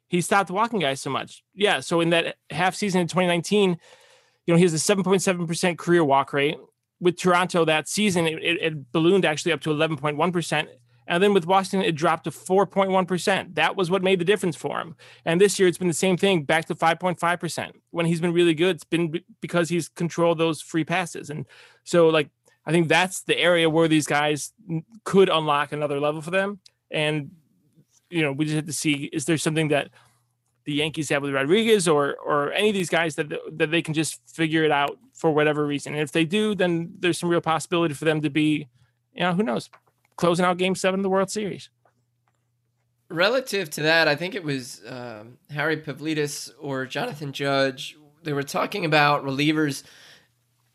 [0.07, 1.43] he stopped walking guys so much.
[1.55, 3.79] Yeah, so in that half season in 2019
[4.45, 6.57] you know, he has a 7.7% career walk rate.
[6.99, 10.67] With Toronto that season, it, it, ballooned actually up to 11.1%.
[11.05, 13.55] And then with Washington, it dropped to 4.1%.
[13.55, 14.95] That was what made the difference for him.
[15.25, 17.71] And this year, it's been the same thing, back to 5.5%.
[17.91, 21.29] When he's been really good, it's been because he's controlled those free passes.
[21.29, 21.45] And
[21.83, 22.29] so, like,
[22.65, 24.53] I think that's the area where these guys
[25.03, 26.59] could unlock another level for them.
[26.89, 27.31] And,
[28.09, 29.89] you know, we just have to see is there something that
[30.65, 33.93] the Yankees have with Rodriguez or or any of these guys that that they can
[33.93, 35.93] just figure it out for whatever reason.
[35.93, 38.67] And if they do, then there's some real possibility for them to be,
[39.13, 39.69] you know, who knows,
[40.15, 41.69] closing out Game Seven of the World Series.
[43.09, 47.95] Relative to that, I think it was um, Harry Pavlidis or Jonathan Judge.
[48.23, 49.83] They were talking about relievers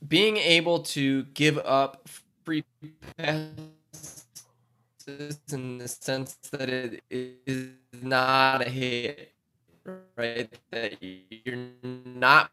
[0.06, 2.08] being able to give up
[2.44, 2.64] free
[3.16, 4.24] passes
[5.52, 7.70] in the sense that it is
[8.00, 9.32] not a hit
[10.16, 10.52] right?
[10.70, 12.50] That you're not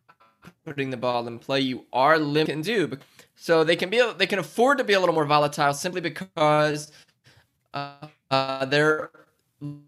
[0.66, 1.62] putting the ball in play.
[1.62, 2.98] You are limited can do.
[3.36, 6.92] So they can be they can afford to be a little more volatile simply because
[7.74, 9.12] uh, uh, they're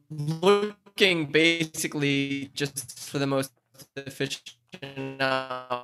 [0.10, 3.52] looking basically just for the most
[3.96, 4.56] efficient
[5.20, 5.84] uh,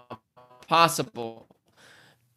[0.68, 1.48] possible.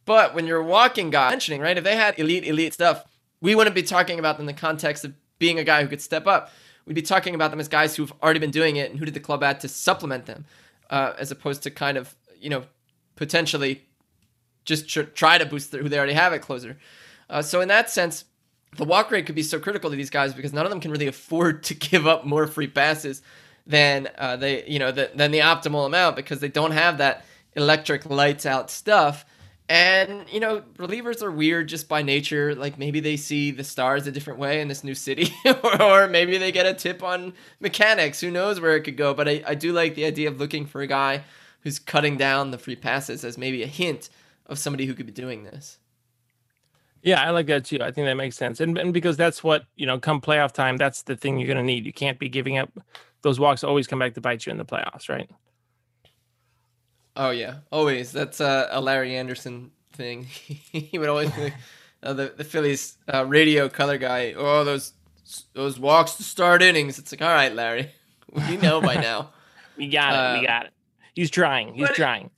[0.05, 3.05] But when you're walking guy mentioning, right, if they had elite, elite stuff,
[3.41, 6.01] we wouldn't be talking about them in the context of being a guy who could
[6.01, 6.51] step up
[6.87, 9.15] we'd be talking about them as guys who've already been doing it and who did
[9.15, 10.45] the club add to supplement them,
[10.91, 12.65] uh, as opposed to kind of you know
[13.17, 13.83] potentially
[14.65, 16.79] just tr- try to boost who they already have at closer.
[17.29, 18.25] Uh, so in that sense,
[18.77, 20.91] the walk rate could be so critical to these guys because none of them can
[20.91, 23.23] really afford to give up more free passes
[23.67, 27.25] than uh, they you know the, than the optimal amount because they don't have that
[27.55, 29.25] electric lights out stuff.
[29.69, 32.55] And you know, relievers are weird just by nature.
[32.55, 35.35] Like maybe they see the stars a different way in this new city,
[35.81, 38.21] or, maybe they get a tip on mechanics.
[38.21, 39.13] Who knows where it could go?
[39.13, 41.25] But I, I do like the idea of looking for a guy
[41.61, 44.09] who's cutting down the free passes as maybe a hint
[44.47, 45.79] of somebody who could be doing this.
[47.03, 47.79] Yeah, I like that too.
[47.81, 48.61] I think that makes sense.
[48.61, 51.57] And, and because that's what, you know, come playoff time, that's the thing you're going
[51.57, 51.87] to need.
[51.87, 52.71] You can't be giving up
[53.23, 55.29] those walks always come back to bite you in the playoffs, right?
[57.17, 58.13] Oh yeah, always.
[58.13, 60.25] That's uh, a Larry Andersen thing.
[60.25, 61.53] he would always be
[62.03, 64.35] uh, the the Phillies uh, radio color guy.
[64.37, 64.93] Oh, those
[65.55, 66.99] those walks to start innings.
[66.99, 67.91] It's like, all right, Larry,
[68.49, 69.31] we know by now.
[69.77, 70.41] we got it.
[70.41, 70.73] we uh, got it.
[71.15, 71.75] He's trying.
[71.75, 72.31] He's trying.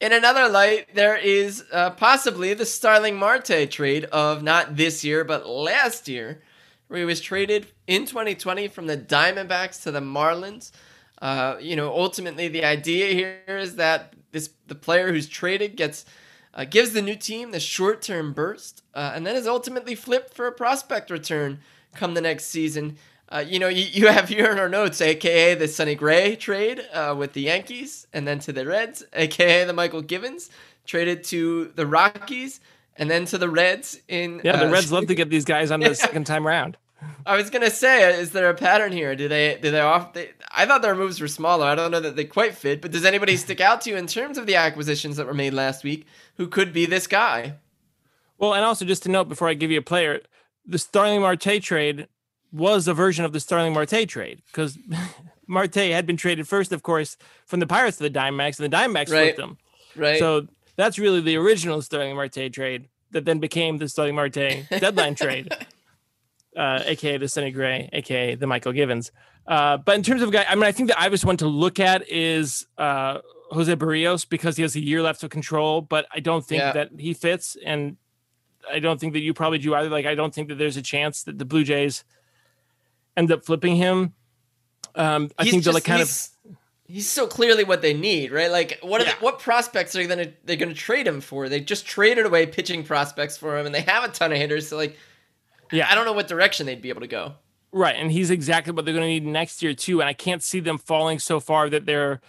[0.00, 5.24] In another light, there is uh, possibly the Starling Marte trade of not this year,
[5.24, 6.40] but last year,
[6.86, 10.70] where he was traded in 2020 from the Diamondbacks to the Marlins.
[11.20, 16.04] Uh, you know, ultimately, the idea here is that this the player who's traded gets
[16.54, 20.34] uh, gives the new team the short term burst, uh, and then is ultimately flipped
[20.34, 21.60] for a prospect return
[21.94, 22.96] come the next season.
[23.30, 26.86] Uh, you know, you, you have here in our notes, aka the Sonny Gray trade
[26.92, 30.50] uh, with the Yankees, and then to the Reds, aka the Mychal Givens
[30.86, 32.60] traded to the Rockies,
[32.96, 34.00] and then to the Reds.
[34.08, 36.78] In yeah, the Reds love to get these guys on the second time round.
[37.24, 39.14] I was gonna say, is there a pattern here?
[39.14, 40.12] Do they do they off?
[40.14, 41.66] They, I thought their moves were smaller.
[41.66, 42.80] I don't know that they quite fit.
[42.80, 45.54] But does anybody stick out to you in terms of the acquisitions that were made
[45.54, 46.06] last week?
[46.36, 47.54] Who could be this guy?
[48.38, 50.20] Well, and also just to note before I give you a player,
[50.64, 52.08] the Starling Marte trade
[52.52, 54.78] was a version of the Starling Marte trade because
[55.46, 58.76] Marte had been traded first, of course, from the Pirates to the Diamondbacks, and the
[58.76, 59.34] Diamondbacks right.
[59.34, 59.58] flipped him.
[59.96, 60.18] Right.
[60.18, 64.34] So that's really the original Starling Marte trade that then became the Starling Marte
[64.70, 65.52] deadline trade,
[66.58, 69.12] uh, aka the Sonny Gray, aka the Mychal Givens.
[69.46, 71.80] Uh, but in terms of guy, I mean, I think the obvious one to look
[71.80, 76.20] at is uh, Jose Berrios because he has a year left of control, but I
[76.20, 76.72] don't think yeah.
[76.72, 77.96] that he fits, and
[78.70, 79.88] I don't think that you probably do either.
[79.88, 82.04] Like, I don't think that there's a chance that the Blue Jays
[83.16, 84.14] end up flipping him.
[84.94, 86.28] Um, I he's think they're like kind of.
[86.90, 88.50] He's so clearly what they need, right?
[88.50, 89.12] Like, what yeah.
[89.12, 91.48] they, what prospects are they gonna they're gonna trade him for?
[91.48, 94.68] They just traded away pitching prospects for him, and they have a ton of hitters.
[94.68, 94.96] So, like,
[95.72, 97.34] yeah, I don't know what direction they'd be able to go.
[97.70, 100.00] Right, and he's exactly what they're going to need next year too.
[100.00, 102.20] And I can't see them falling so far that they're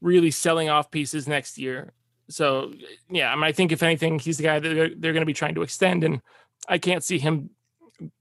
[0.00, 1.92] really selling off pieces next year.
[2.28, 2.72] So
[3.10, 5.26] yeah, I mean, I think if anything, he's the guy that they're, they're going to
[5.26, 6.20] be trying to extend, and
[6.68, 7.50] I can't see him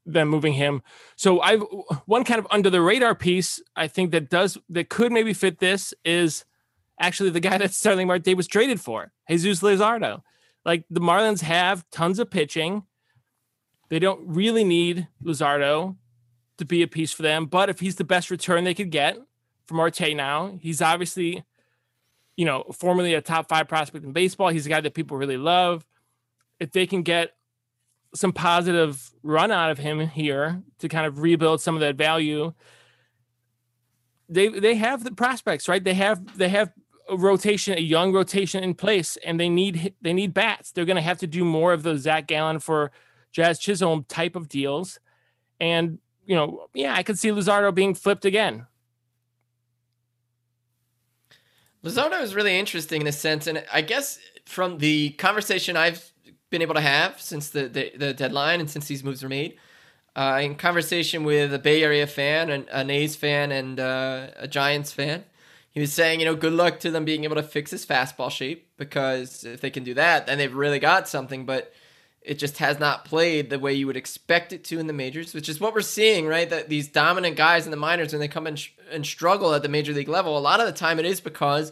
[0.05, 0.83] them moving him.
[1.15, 1.63] So I've
[2.05, 5.59] one kind of under the radar piece I think that does that could maybe fit
[5.59, 6.45] this is
[6.99, 10.21] actually the guy that Starling Marte was traded for, Jesus Luzardo.
[10.65, 12.83] Like the Marlins have tons of pitching.
[13.91, 15.97] They don't really need Luzardo
[16.57, 19.17] to be a piece for them, but if he's the best return they could get
[19.65, 21.43] from Marte now, he's obviously,
[22.37, 24.47] you know, formerly a top five prospect in baseball.
[24.47, 25.85] He's a guy that people really love.
[26.57, 27.33] If they can get
[28.15, 32.53] some positive run out of him here to kind of rebuild some of that value.
[34.29, 35.83] They they have the prospects, right?
[35.83, 36.71] They have they have
[37.09, 40.71] a rotation, a young rotation in place, and they need they need bats.
[40.71, 42.91] They're going to have to do more of those Zach Gallen for
[43.31, 44.99] Jazz Chisholm type of deals,
[45.59, 48.67] and you know, yeah, I could see Luzardo being flipped again.
[51.83, 56.11] Luzardo is really interesting in a sense, and I guess from the conversation I've
[56.49, 59.57] been able to have since the, the, the deadline and since these moves were made.
[60.15, 64.47] Uh, in conversation with a Bay Area fan, an, an A's fan, and uh, a
[64.47, 65.23] Giants fan,
[65.71, 68.29] he was saying, you know, good luck to them being able to fix his fastball
[68.29, 71.45] shape because if they can do that, then they've really got something.
[71.45, 71.73] But
[72.21, 75.33] it just has not played the way you would expect it to in the majors,
[75.33, 76.49] which is what we're seeing, right?
[76.49, 79.69] That these dominant guys in the minors, when they come and, and struggle at the
[79.69, 81.71] major league level, a lot of the time it is because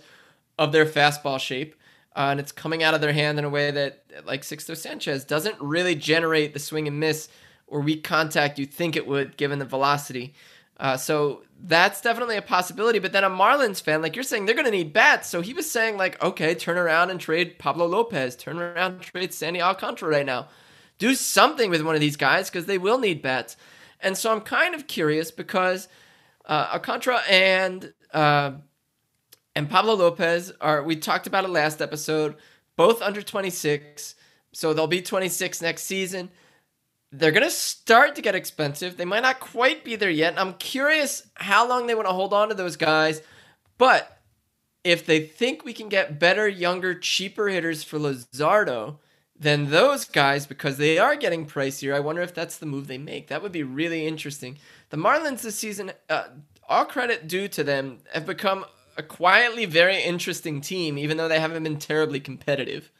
[0.57, 1.75] of their fastball shape
[2.15, 5.23] uh, and it's coming out of their hand in a way that, like Sixto Sanchez,
[5.23, 7.29] doesn't really generate the swing and miss
[7.67, 10.33] or weak contact you think it would, given the velocity.
[10.79, 12.99] Uh, so that's definitely a possibility.
[12.99, 15.29] But then a Marlins fan, like you're saying, they're going to need bats.
[15.29, 19.01] So he was saying, like, okay, turn around and trade Pablo Lopez, turn around and
[19.01, 20.47] trade Sandy Alcantara right now.
[20.97, 23.57] Do something with one of these guys because they will need bats.
[24.01, 25.89] And so I'm kind of curious because
[26.45, 28.51] uh, Alcantara and uh,
[29.55, 32.35] and Pablo Lopez are we talked about it last episode,
[32.77, 34.15] both under 26.
[34.51, 36.29] So they'll be 26 next season.
[37.11, 38.97] They're going to start to get expensive.
[38.97, 40.37] They might not quite be there yet.
[40.37, 43.21] I'm curious how long they want to hold on to those guys.
[43.77, 44.19] But
[44.83, 48.97] if they think we can get better, younger, cheaper hitters for Luzardo,
[49.39, 52.97] then those guys, because they are getting pricier, I wonder if that's the move they
[52.97, 53.27] make.
[53.27, 54.57] That would be really interesting.
[54.89, 56.25] The Marlins this season, uh,
[56.67, 58.65] all credit due to them, have become
[58.97, 62.91] a quietly very interesting team, even though they haven't been terribly competitive.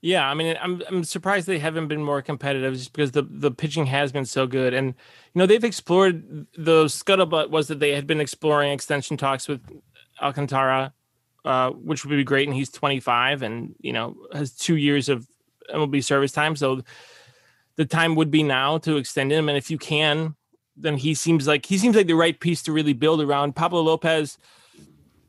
[0.00, 3.50] Yeah, I mean, I'm I'm surprised they haven't been more competitive, just because the the
[3.50, 7.94] pitching has been so good, and you know they've explored the scuttlebutt was that they
[7.94, 9.60] had been exploring extension talks with
[10.22, 10.92] Alcantara,
[11.44, 15.28] uh, which would be great, and he's 25, and you know has two years of
[15.74, 16.80] MLB service time, so
[17.74, 20.36] the time would be now to extend him, and if you can,
[20.76, 23.56] then he seems like he seems like the right piece to really build around.
[23.56, 24.38] Pablo Lopez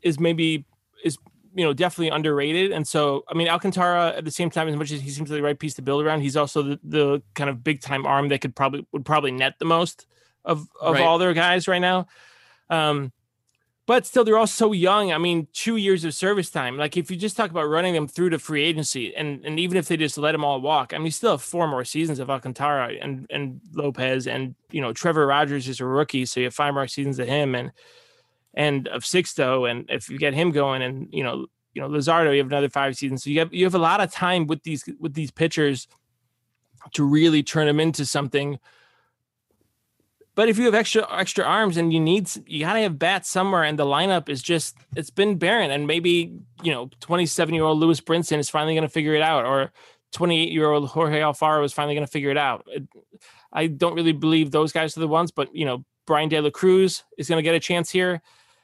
[0.02, 0.64] is maybe
[1.04, 1.18] is
[1.54, 2.72] you know definitely underrated.
[2.72, 5.38] And so i mean alcantara at the same time as much as he seems like
[5.38, 8.28] the right piece to build around he's also the, the kind of big time arm
[8.28, 10.06] that could probably would probably net the most
[10.44, 11.02] of of right.
[11.02, 12.06] all their guys right now.
[12.68, 13.12] Um
[13.86, 15.12] but still they're all so young.
[15.12, 16.76] I mean two years of service time.
[16.76, 19.76] Like if you just talk about running them through to free agency and and even
[19.76, 22.18] if they just let them all walk i mean you still have four more seasons
[22.20, 26.44] of alcantara and and lopez and you know trevor rogers is a rookie so you
[26.44, 27.54] have five more seasons of him.
[27.54, 27.72] And
[28.54, 32.32] and of Sixto, and if you get him going, and you know, you know, Luzardo,
[32.32, 33.24] you have another five seasons.
[33.24, 35.86] So you have you have a lot of time with these with these pitchers
[36.92, 38.58] to really turn them into something.
[40.34, 43.64] But if you have extra extra arms and you need you gotta have bats somewhere,
[43.64, 45.70] and the lineup is just it's been barren.
[45.70, 49.22] And maybe you know, twenty seven year old Lewis Brinson is finally to figure it
[49.22, 49.72] out, or
[50.12, 52.66] twenty eight year old Jorge Alfaro is finally to figure it out.
[53.52, 56.50] I don't really believe those guys are the ones, but you know, Bryan De La
[56.50, 58.22] Cruz is to get a chance here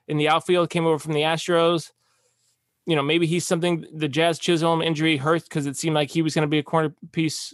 [0.09, 1.93] in the outfield, came over from the Astros.
[2.87, 6.23] You know, maybe he's something the Jazz Chisholm injury hurt because it seemed like he
[6.23, 7.53] was going to be a corner piece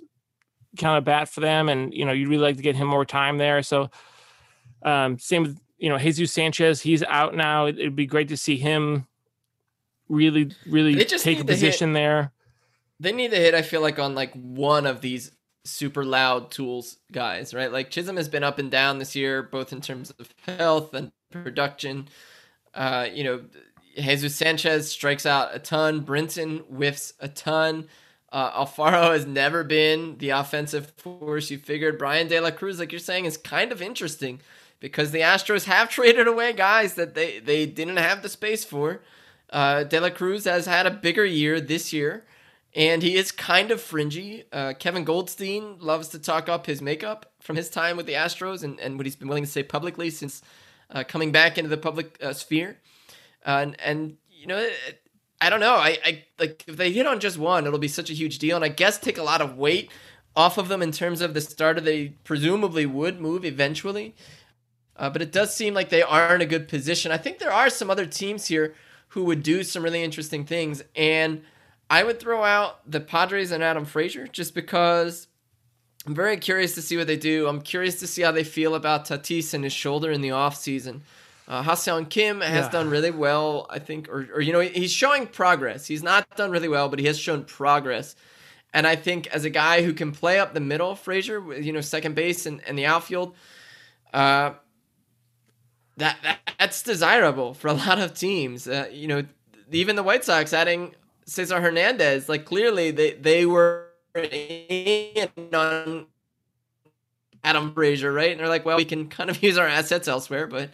[0.79, 1.69] kind of bat for them.
[1.69, 3.63] And, you know, you'd really like to get him more time there.
[3.63, 3.91] So,
[4.83, 7.67] um, same with, you know, Jesus Sanchez, he's out now.
[7.67, 9.07] It, would be great to see him
[10.09, 11.95] really, really take a position hit.
[11.95, 12.33] there.
[13.01, 15.33] They need to hit, I feel like, on like one of these
[15.65, 17.73] super loud tools guys, right?
[17.73, 21.13] Like Chisholm has been up and down this year, both in terms of health and
[21.31, 22.09] production.
[22.75, 23.43] Uh, you know,
[23.97, 26.05] Jesus Sanchez strikes out a ton.
[26.05, 27.89] Brinson whiffs a ton.
[28.31, 31.99] Uh, Alfaro has never been the offensive force you figured.
[31.99, 34.41] Bryan De La Cruz, like you're saying, is kind of interesting
[34.81, 39.03] because the Astros have traded away guys that they, they didn't have the space for.
[39.51, 42.25] Uh, De La Cruz has had a bigger year this year,
[42.75, 44.45] and he is kind of fringy.
[44.51, 48.65] Uh, Kevin Goldstein loves to talk up his makeup from his time with the Astros
[48.65, 50.41] and, and what he's been willing to say publicly since
[50.93, 52.79] uh, coming back into the public uh, sphere.
[53.45, 54.69] and, and, you know,
[55.43, 55.75] I don't know.
[55.75, 58.55] I, I like if they hit on just one, it'll be such a huge deal.
[58.55, 59.91] And I guess take a lot of weight
[60.37, 64.15] off of them in terms of the starter they presumably would move eventually.
[64.97, 67.11] Uh, but it does seem like they are in a good position.
[67.11, 68.75] I think there are some other teams here
[69.09, 70.83] who would do some really interesting things.
[70.95, 71.43] And
[71.91, 75.27] I would throw out the Padres and Adam Frazier just because
[76.07, 77.47] I'm very curious to see what they do.
[77.47, 81.01] I'm curious to see how they feel about Tatis and his shoulder in the offseason.
[81.47, 82.71] Uh, Ha-Seong Kim has yeah.
[82.71, 85.87] done really well, I think, or, or, you know, he's showing progress.
[85.87, 88.17] He's not done really well, but he has shown progress.
[88.75, 91.81] And I think as a guy who can play up the middle, Frazier, you know,
[91.81, 93.35] second base and, and the outfield,
[94.15, 94.53] uh,
[95.99, 98.67] that, that that's desirable for a lot of teams.
[98.67, 99.25] Uh, you know,
[99.71, 100.95] even the White Sox adding
[101.27, 106.07] Cesar Hernandez, like clearly they, they were on
[107.45, 108.31] Adam Frazier, right?
[108.31, 110.47] And they're like, well, we can kind of use our assets elsewhere.
[110.47, 110.71] But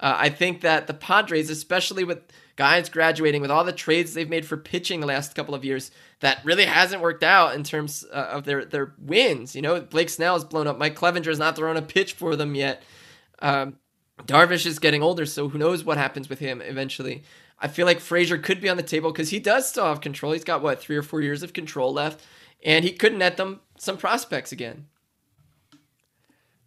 [0.00, 2.20] uh, I think that the Padres, especially with
[2.56, 5.90] guys graduating, with all the trades they've made for pitching the last couple of years,
[6.20, 9.54] that really hasn't worked out in terms uh, of their their wins.
[9.54, 10.78] You know, Blake Snell has blown up.
[10.78, 12.82] Mike Clevinger has not thrown a pitch for them yet.
[13.40, 13.76] Um,
[14.24, 17.22] Darvish is getting older, so who knows what happens with him eventually.
[17.58, 20.32] I feel like Frazier could be on the table because he does still have control.
[20.32, 22.22] He's got what three or four years of control left
[22.64, 24.86] and he could net them some prospects again.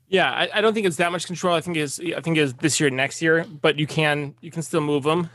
[0.07, 1.55] Yeah, I, I, don't think it's that much control.
[1.55, 4.61] I think is I think is this year, next year, but you can you can
[4.61, 5.29] still move them,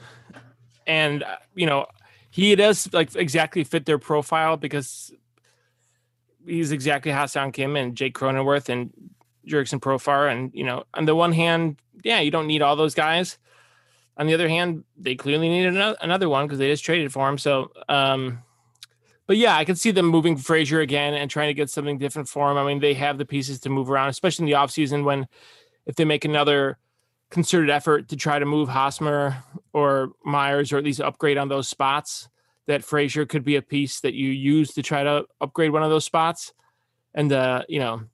[0.86, 1.86] and uh, you know
[2.30, 5.12] he does like exactly fit their profile because
[6.46, 8.92] he's exactly Ha-Seong Kim and Jake Cronenworth and
[9.48, 12.94] Jurickson Profar, and you know on the one hand, yeah, you don't need all those
[12.94, 13.38] guys.
[14.16, 17.28] On the other hand, they clearly need another, another one because they just traded for
[17.28, 17.38] him.
[17.38, 18.42] So um,
[19.28, 22.28] but yeah, I can see them moving Frazier again and trying to get something different
[22.28, 22.56] for him.
[22.56, 25.28] I mean, they have the pieces to move around, especially in the offseason when
[25.84, 26.78] if they make another
[27.30, 29.36] concerted effort to try to move Hosmer
[29.74, 32.30] or Myers or at least upgrade on those spots,
[32.66, 35.90] that Frazier could be a piece that you use to try to upgrade one of
[35.90, 36.54] those spots.
[37.14, 38.04] And uh, you know,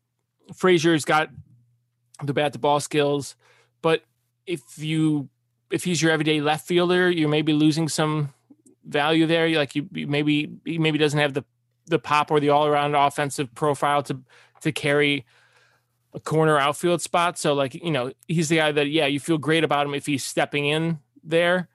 [0.57, 1.31] Frazier's got
[2.25, 3.37] the bat to ball skills,
[3.83, 4.03] but
[4.47, 5.29] if you
[5.71, 8.33] if he's your everyday left fielder, you may be losing some
[8.87, 9.49] value there.
[9.51, 11.45] Like you, maybe he maybe doesn't have the
[11.87, 14.21] the pop or the all around offensive profile to
[14.63, 15.27] to carry
[16.15, 17.39] a corner outfield spot.
[17.39, 20.07] So like you know he's the guy that yeah you feel great about him if
[20.07, 21.69] he's stepping in there,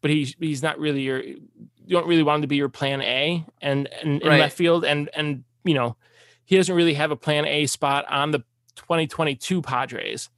[0.00, 1.40] but he's he's not really your you
[1.88, 4.40] don't really want him to be your plan A and, and in Right.
[4.40, 5.96] left field and and you know
[6.44, 8.40] he doesn't really have a plan A spot on the
[8.76, 10.28] 2022 Padres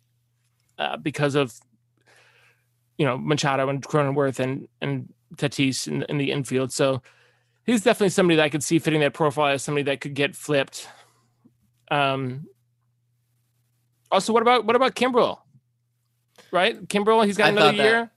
[0.79, 1.53] uh, because of
[2.97, 6.73] you know Machado and Cronenworth and and Tatis in, in the infield.
[6.73, 7.03] So
[7.65, 10.35] he's definitely somebody that I could see fitting that profile as somebody that could get
[10.37, 10.89] flipped.
[11.91, 12.47] Um.
[14.11, 15.39] Also, what about what about Kimbrel?
[16.53, 17.83] Right, Kimbrel, he's got I another that.
[17.85, 18.11] year.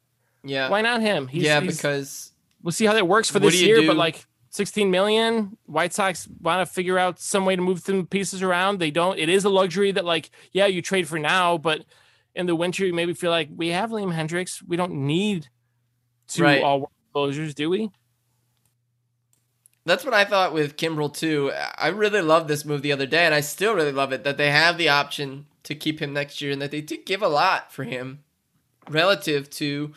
[0.43, 0.69] Yeah.
[0.69, 1.27] Why not him?
[1.27, 2.31] He's, yeah, he's- because
[2.63, 3.85] we'll see how that works for this do year.
[3.85, 8.07] But like 16 million, White Sox want to figure out some way to move some
[8.07, 8.79] pieces around.
[8.79, 9.19] They don't.
[9.19, 11.85] It is a luxury that like yeah, you trade for now, but
[12.35, 14.63] in the winter you maybe feel like we have Liam Hendriks.
[14.67, 15.49] We don't need
[16.29, 16.63] to Right.
[16.63, 17.89] all closures, do we?
[19.85, 21.51] That's what I thought with Kimbrel too.
[21.77, 24.37] I really loved this move the other day, and I still really love it that
[24.37, 27.27] they have the option to keep him next year, and that they did give a
[27.27, 28.23] lot for him
[28.89, 29.93] relative to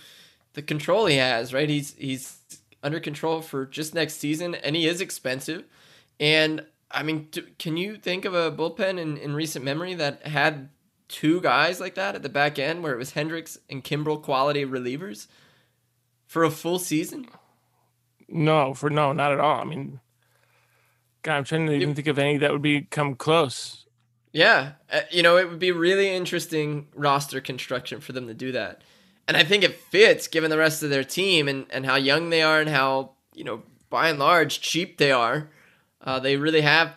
[0.54, 1.54] the control he has.
[1.54, 2.38] Right, he's he's
[2.82, 5.64] under control for just next season, and he is expensive.
[6.18, 10.26] And I mean, d- can you think of a bullpen in, in recent memory that
[10.26, 10.68] had
[11.08, 14.64] two guys like that at the back end, where it was Hendriks and Kimbrel quality
[14.64, 15.28] relievers
[16.26, 17.28] for a full season?
[18.28, 19.60] No, for no, not at all.
[19.60, 20.00] I mean,
[21.22, 23.86] God, I'm trying to even think of any that would be come close.
[24.32, 28.52] Yeah, uh, you know, it would be really interesting roster construction for them to do
[28.52, 28.82] that.
[29.26, 32.30] And I think it fits given the rest of their team and, and how young
[32.30, 35.48] they are and how, you know, by and large, cheap they are.
[36.00, 36.94] Uh, they really have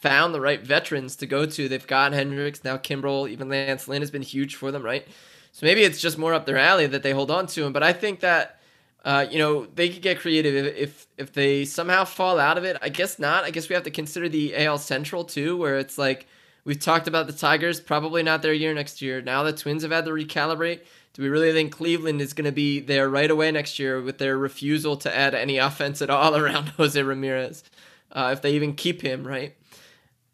[0.00, 1.68] found the right veterans to go to.
[1.68, 5.06] They've got Hendriks, now Kimbrel, even Lance Lynn has been huge for them, right?
[5.52, 7.72] So maybe it's just more up their alley that they hold on to him.
[7.72, 8.57] But I think that,
[9.04, 12.76] uh, you know, they could get creative if, if they somehow fall out of it.
[12.82, 13.44] I guess not.
[13.44, 16.26] I guess we have to consider the AL Central too, where it's like
[16.64, 19.22] we've talked about the Tigers, probably not their year next year.
[19.22, 20.80] Now the Twins have had to recalibrate.
[21.14, 24.18] Do we really think Cleveland is going to be there right away next year with
[24.18, 27.64] their refusal to add any offense at all around Jose Ramirez,
[28.12, 29.56] uh, if they even keep him, right?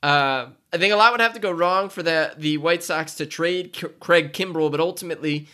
[0.02, 3.14] Uh, I think a lot would have to go wrong for the the White Sox
[3.14, 5.48] to trade K- Craig Kimbrel, but ultimately,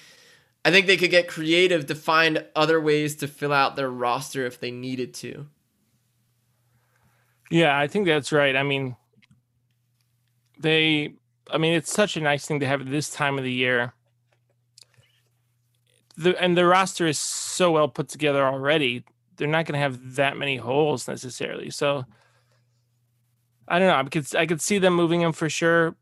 [0.65, 4.45] I think they could get creative to find other ways to fill out their roster
[4.45, 5.47] if they needed to.
[7.51, 8.55] Yeah, I think that's right.
[8.55, 8.97] I mean,
[10.59, 11.15] they,
[11.51, 13.95] I mean, it's such a nice thing to have at this time of the year.
[16.17, 19.05] The, and the roster is so well put together already.
[19.37, 21.71] They're not going to have that many holes necessarily.
[21.71, 22.05] So
[23.67, 23.95] I don't know.
[23.95, 25.95] I could I could see them moving him for sure.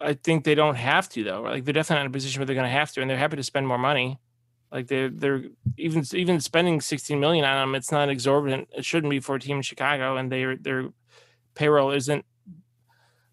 [0.00, 1.42] I think they don't have to though.
[1.42, 3.16] Like they're definitely not in a position where they're going to have to, and they're
[3.16, 4.20] happy to spend more money.
[4.70, 5.44] Like they're they're
[5.76, 7.74] even even spending 16 million on them.
[7.74, 8.68] It's not exorbitant.
[8.72, 10.90] It shouldn't be for a team in Chicago, and their their
[11.54, 12.24] payroll isn't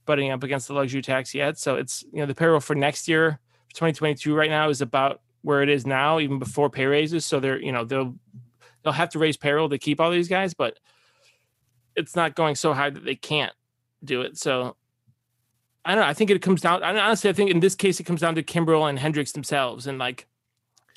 [0.06, 1.58] butting up against the luxury tax yet.
[1.58, 3.40] So it's you know the payroll for next year,
[3.74, 7.26] 2022, right now is about where it is now, even before pay raises.
[7.26, 8.16] So they're you know they'll
[8.84, 10.80] they'll have to raise payroll to keep all these guys, but
[11.96, 13.54] it's not going so high that they can't
[14.04, 14.38] do it.
[14.38, 14.78] So
[15.86, 16.10] I don't know.
[16.10, 16.82] I think it comes down.
[16.84, 19.86] I honestly, I think in this case, it comes down to Kimbrel and Hendriks themselves,
[19.88, 20.26] and like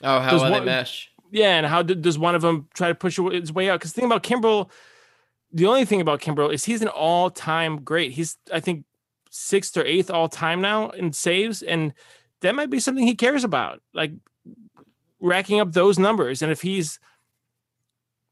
[0.03, 1.11] Oh, how Does well they one- mesh.
[1.31, 3.81] yeah, and how did, does one of them try to push his way out?
[3.81, 4.71] Because the thing about Kimbrel,
[5.53, 8.13] the only thing about Kimbrel is he's an all-time great.
[8.13, 8.85] He's I think
[9.31, 11.93] sixth or eighth all-time now in saves, and
[12.41, 14.13] that might be something he cares about, like
[15.21, 16.41] racking up those numbers.
[16.43, 16.99] And if he's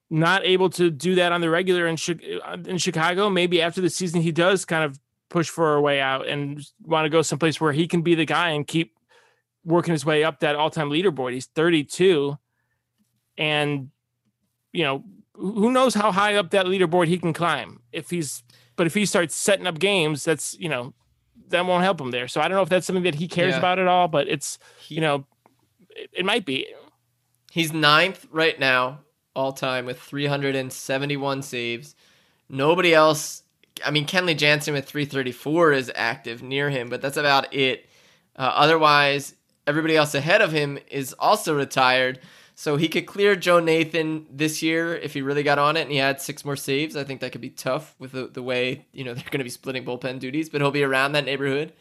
[0.09, 3.81] not able to do that on the regular in Chi- uh, in Chicago, maybe after
[3.81, 4.99] the season he does kind of
[5.29, 8.25] push for a way out and want to go someplace where he can be the
[8.25, 8.95] guy and keep
[9.65, 11.33] working his way up that all-time leaderboard.
[11.33, 12.37] He's 32
[13.39, 13.91] and
[14.73, 15.05] you know,
[15.35, 18.43] who knows how high up that leaderboard he can climb if he's
[18.77, 20.93] but if he starts setting up games, that's, you know,
[21.49, 22.29] that won't help him there.
[22.29, 23.59] So I don't know if that's something that he cares Yeah.
[23.59, 25.27] about at all, but it's, He- you know,
[25.91, 26.67] it, it might be.
[27.51, 29.01] He's ninth right now,
[29.35, 31.95] all time, with 371 saves.
[32.51, 33.43] Nobody else.
[33.85, 37.87] I mean, Kenley Jansen with 334 is active near him, but that's about it.
[38.37, 39.35] Uh, otherwise,
[39.67, 42.21] everybody else ahead of him is also retired.
[42.55, 45.91] So he could clear Joe Nathan this year if he really got on it and
[45.91, 46.97] he had six more saves.
[46.97, 49.45] I think that could be tough with the, the way you know they're going to
[49.45, 51.73] be splitting bullpen duties, but he'll be around that neighborhood.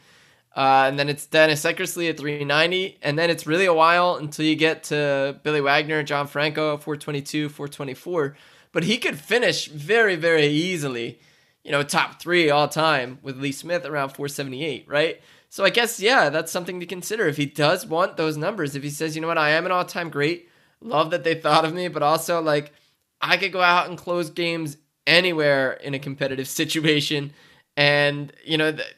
[0.55, 2.97] Uh, and then it's Dennis Eckersley at 390.
[3.01, 7.49] And then it's really a while until you get to Billy Wagner, John Franco, 422,
[7.49, 8.37] 424.
[8.71, 11.19] But he could finish very, very easily,
[11.65, 15.19] you know, top three all time with Lee Smith around 478, right?
[15.49, 17.27] So I guess, yeah, that's something to consider.
[17.27, 19.71] If he does want those numbers, if he says, you know what, I am an
[19.71, 20.47] all time great,
[20.79, 22.71] love that they thought of me, but also like
[23.19, 27.33] I could go out and close games anywhere in a competitive situation,
[27.75, 28.95] and you know, th-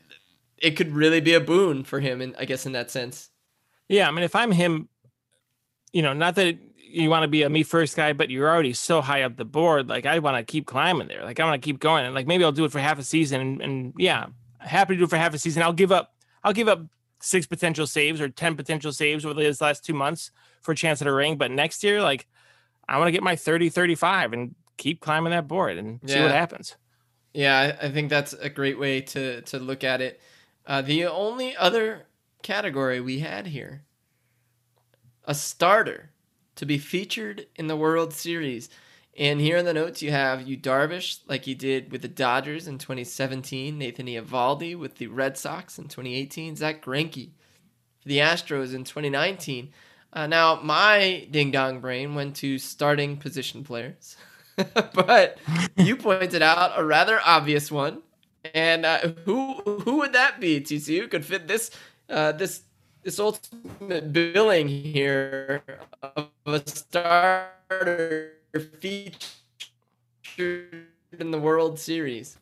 [0.58, 2.20] it could really be a boon for him.
[2.20, 3.30] And I guess in that sense.
[3.88, 4.90] Yeah, I mean, if I'm him,
[5.94, 6.58] you know, not that
[6.90, 9.46] you want to be a me first guy, but you're already so high up the
[9.46, 9.88] board.
[9.90, 11.24] Like I want to keep climbing there.
[11.24, 12.06] Like I want to keep going.
[12.06, 13.42] And like maybe I'll do it for half a season.
[13.42, 14.28] And, and yeah,
[14.60, 15.64] happy to do it for half a season.
[15.64, 16.14] I'll give up.
[16.44, 16.82] I'll give up
[17.20, 20.32] six potential saves or ten potential saves over these last two months
[20.62, 21.38] for a chance at a ring.
[21.38, 22.28] But next year, like
[22.88, 26.16] I want to get my 30, 35 and keep climbing that board and yeah.
[26.16, 26.76] see what happens.
[27.34, 30.20] Yeah, I think that's a great way to to look at it.
[30.66, 32.08] Uh, the only other
[32.42, 33.84] category we had here,
[35.26, 36.12] a starter
[36.58, 38.70] to be featured in the World Series.
[39.18, 42.68] And here in the notes, you have Yu Darvish, like he did with the Dodgers
[42.68, 47.32] in 2017, Nathan Eovaldi with the Red Sox in 2018, Zack Greinke
[48.00, 49.72] for the Astros in 2019.
[50.14, 54.18] Uh, now, my ding dong brain went to starting position players,
[54.94, 55.38] but
[55.76, 58.02] you pointed out a rather obvious one.
[58.54, 59.54] And uh, who
[59.84, 61.10] who would that be, TCU?
[61.10, 61.72] Could fit this
[62.10, 62.62] uh, this
[63.04, 65.64] this ultimate billing here
[66.02, 68.34] of a starter
[68.70, 69.18] featured
[71.20, 72.38] in the World Series.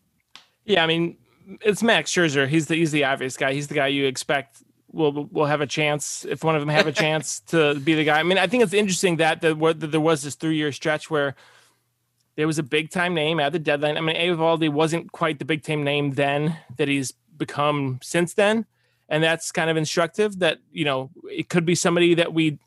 [0.66, 1.18] Yeah, I mean,
[1.62, 2.47] it's Max Scherzer.
[2.47, 3.53] He's the he's the obvious guy.
[3.53, 6.88] He's the guy you expect will will have a chance if one of them have
[6.88, 8.20] a chance to be the guy.
[8.20, 11.10] I mean, I think it's interesting that the, that there was this three year stretch
[11.10, 11.36] where
[12.36, 13.97] there was a big time name at the deadline.
[13.97, 18.66] I mean, Eovaldi wasn't quite the big time name then that he's become since then
[19.10, 22.60] and that's kind of instructive that you know it could be somebody that we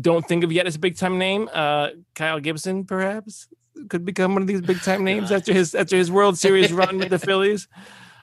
[0.00, 3.48] don't think of yet as a big time name uh kyle gibson perhaps
[3.88, 6.98] could become one of these big time names after his after his world series run
[6.98, 7.68] with the phillies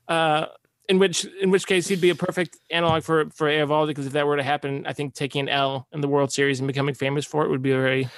[0.08, 0.46] uh
[0.90, 4.14] in which in which case he'd be a perfect analog for for Eovaldi because if
[4.14, 6.96] that were to happen, I think taking an L in the World Series and becoming
[6.96, 8.10] famous for it would be a very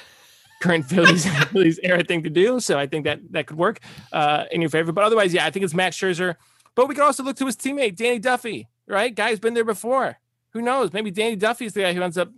[0.61, 2.59] current Phillies Phillies era thing to do.
[2.59, 3.79] So I think that that could work
[4.11, 4.91] uh, in your favor.
[4.91, 6.35] But otherwise, yeah, I think it's Max Scherzer.
[6.75, 9.13] But we could also look to his teammate Danny Duffy, right?
[9.13, 10.17] Guy's been there before.
[10.51, 10.93] Who knows?
[10.93, 12.29] Maybe Danny Duffy's the guy who ends up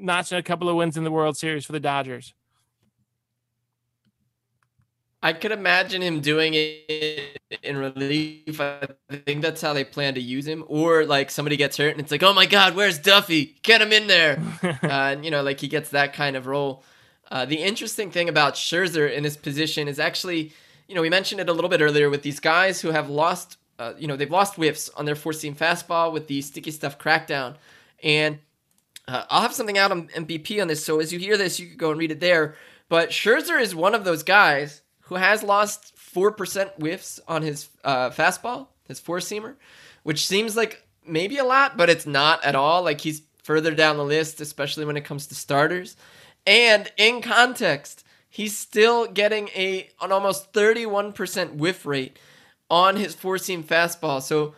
[0.00, 2.34] notching a couple of wins in the World Series for the Dodgers.
[5.22, 8.58] I could imagine him doing it in relief.
[8.58, 8.88] I
[9.26, 10.64] think that's how they plan to use him.
[10.66, 13.56] Or like somebody gets hurt and it's like, oh my God, where's Duffy?
[13.62, 14.40] Get him in there.
[14.62, 16.84] uh, and, you know, like he gets that kind of role.
[17.30, 20.52] Uh, the interesting thing about Scherzer in this position is actually,
[20.88, 23.58] you know, we mentioned it a little bit earlier with these guys who have lost
[23.80, 26.98] uh, you know, they've lost whiffs on their four seam fastball with the sticky stuff
[26.98, 27.56] crackdown.
[28.04, 28.38] And
[29.10, 30.84] uh, I'll have something out on MVP on this.
[30.84, 32.54] So as you hear this, you can go and read it there.
[32.88, 38.10] But Scherzer is one of those guys who has lost 4% whiffs on his uh,
[38.10, 39.54] fastball, his four seamer,
[40.02, 42.82] which seems like maybe a lot, but it's not at all.
[42.82, 45.96] Like he's further down the list, especially when it comes to starters.
[46.46, 52.18] And in context, he's still getting a an almost 31% whiff rate
[52.70, 54.22] on his four seam fastball.
[54.22, 54.54] So,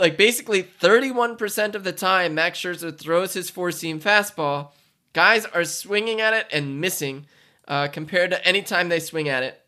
[0.00, 4.70] like basically 31% of the time, Max Scherzer throws his four seam fastball.
[5.12, 7.26] Guys are swinging at it and missing
[7.68, 9.60] uh, compared to any time they swing at it.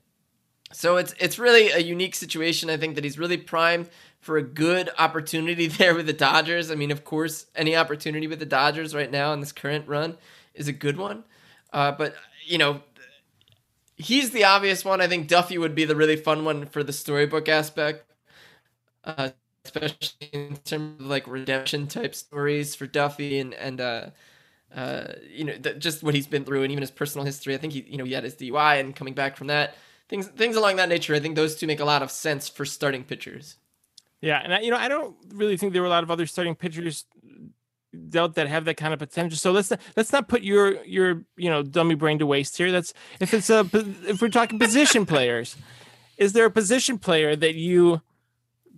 [0.72, 2.70] So it's it's really a unique situation.
[2.70, 6.70] I think that he's really primed for a good opportunity there with the Dodgers.
[6.70, 10.16] I mean, of course, any opportunity with the Dodgers right now in this current run
[10.54, 11.24] is a good one.
[11.72, 12.14] Uh, but
[12.46, 12.80] you know,
[13.96, 15.00] he's the obvious one.
[15.00, 18.04] I think Duffy would be the really fun one for the storybook aspect,
[19.04, 19.30] uh,
[19.64, 24.10] especially in terms of like redemption type stories for Duffy and and uh,
[24.74, 27.54] uh, you know th- just what he's been through and even his personal history.
[27.54, 29.74] I think he you know he had his DUI and coming back from that
[30.12, 31.14] things things along that nature.
[31.14, 33.56] I think those two make a lot of sense for starting pitchers.
[34.20, 36.26] Yeah, and I, you know I don't really think there were a lot of other
[36.26, 37.06] starting pitchers
[38.08, 39.38] dealt that have that kind of potential.
[39.38, 42.70] So let's let's not put your your you know dummy brain to waste here.
[42.70, 43.68] That's if it's a
[44.06, 45.56] if we're talking position players,
[46.18, 48.02] is there a position player that you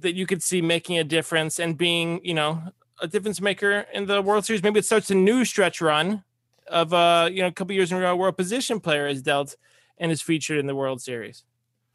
[0.04, 2.62] that you could see making a difference and being you know
[3.00, 4.62] a difference maker in the World Series?
[4.62, 6.22] Maybe it starts a new stretch run
[6.68, 9.20] of uh you know a couple years in a row where a position player is
[9.20, 9.56] dealt
[9.98, 11.44] and is featured in the World Series.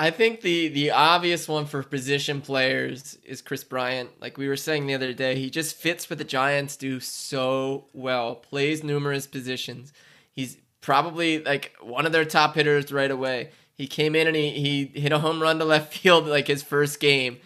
[0.01, 4.09] I think the the obvious one for position players is Kris Bryant.
[4.21, 7.87] Like we were saying the other day, he just fits what the Giants do so
[7.93, 8.35] well.
[8.35, 9.91] Plays numerous positions.
[10.31, 13.49] He's probably like one of their top hitters right away.
[13.75, 16.63] He came in and he he hit a home run to left field like his
[16.63, 17.39] first game.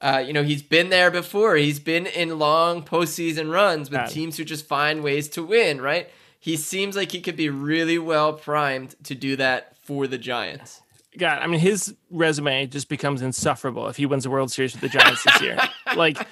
[0.00, 1.56] Uh, you know, he's been there before.
[1.56, 6.08] He's been in long postseason runs with teams who just find ways to win, right?
[6.38, 10.80] He seems like he could be really well primed to do that for the Giants.
[11.18, 14.80] God, I mean, his resume just becomes insufferable if he wins the World Series with
[14.80, 15.58] the Giants this year.
[15.96, 16.26] like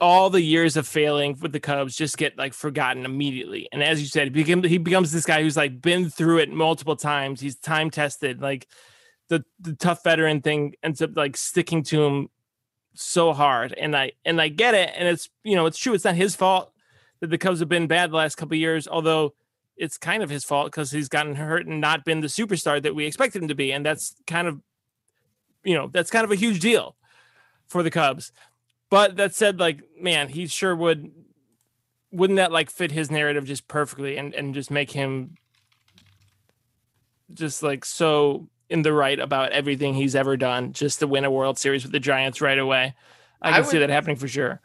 [0.00, 3.68] all the years of failing with the Cubs just get like forgotten immediately.
[3.72, 7.40] And as you said, he, becomes this guy who's like been through it multiple times.
[7.40, 8.40] He's time tested.
[8.40, 8.66] Like
[9.28, 12.28] the the tough veteran thing ends up like sticking to him
[13.02, 13.72] so hard.
[13.72, 15.94] And I and I get it, and it's you know it's true.
[15.94, 16.72] It's not his fault
[17.20, 19.34] that the Cubs have been bad the last couple years, although
[19.76, 22.94] it's kind of his fault because he's gotten hurt and not been the superstar that
[22.94, 24.60] we expected him to be, and that's kind of
[25.64, 26.96] you know that's kind of a huge deal
[27.68, 28.32] for the Cubs.
[28.90, 31.10] But that said, like man, he sure would.
[32.10, 35.36] Wouldn't that like fit his narrative just perfectly and and just make him
[37.34, 41.30] just like so in the right about everything he's ever done just to win a
[41.30, 42.94] World Series with the Giants right away.
[43.40, 44.60] I can I would, see that happening for sure.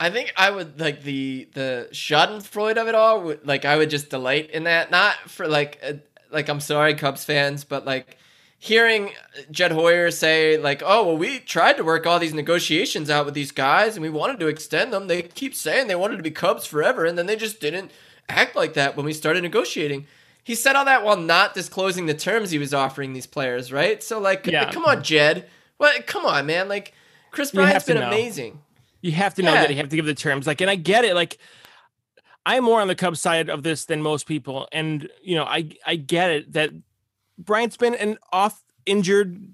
[0.00, 3.22] I think I would like the the Schadenfreude of it all.
[3.22, 5.94] Would, like I would just delight in that, not for like uh,
[6.30, 8.16] like I'm sorry Cubs fans, but like
[8.58, 9.10] hearing
[9.50, 13.34] Jed Hoyer say like, "Oh, well, we tried to work all these negotiations out with
[13.34, 15.08] these guys, and we wanted to extend them.
[15.08, 17.90] They keep saying they wanted to be Cubs forever, and then they just didn't
[18.28, 20.06] act like that when we started negotiating."
[20.48, 24.02] He said all that while not disclosing the terms he was offering these players, right?
[24.02, 24.70] So like, yeah.
[24.70, 25.46] come on, Jed.
[25.78, 26.70] Well, come on, man.
[26.70, 26.94] Like,
[27.32, 28.06] Kris Bryant's been know.
[28.06, 28.62] amazing.
[29.02, 29.60] You have to know yeah.
[29.60, 30.46] that you have to give the terms.
[30.46, 31.14] Like, and I get it.
[31.14, 31.36] Like,
[32.46, 35.68] I'm more on the Cubs side of this than most people, and you know, I
[35.86, 36.70] I get it that
[37.36, 39.52] Bryant's been an off injured,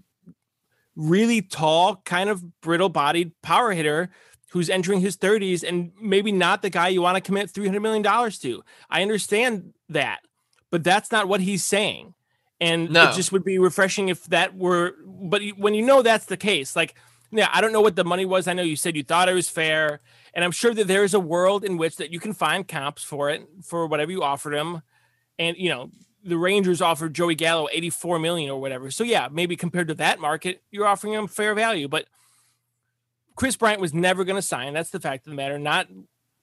[0.95, 4.11] really tall, kind of brittle bodied power hitter
[4.51, 8.31] who's entering his 30s and maybe not the guy you want to commit $300 million
[8.31, 8.63] to.
[8.89, 10.21] I understand that
[10.75, 12.15] but that's not what he's saying.
[12.61, 13.09] And no.
[13.09, 16.75] it just would be refreshing if that were, but when you know that's the case,
[16.75, 16.97] like,
[17.31, 18.49] yeah, I don't know what the money was.
[18.49, 20.01] I know you said you thought it was fair,
[20.35, 23.05] and I'm sure that there is a world in which that you can find comps
[23.05, 24.83] for it for whatever you offered him.
[25.39, 25.93] And you know,
[26.25, 28.91] the Rangers offered Joey Gallo 84 million or whatever.
[28.91, 31.87] So yeah, maybe compared to that market, you're offering him fair value.
[31.87, 32.07] But
[33.37, 34.75] Kris Bryant was never going to sign.
[34.75, 35.57] That's the fact of the matter.
[35.57, 35.87] Not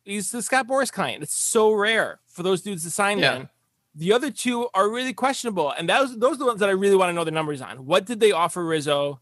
[0.05, 1.21] he's the Scott Boras client.
[1.21, 3.33] It's so rare for those dudes to sign yeah.
[3.33, 3.49] then.
[3.95, 6.95] The other two are really questionable, and those those are the ones that I really
[6.95, 7.85] want to know the numbers on.
[7.85, 9.19] What did they offer Rizzo?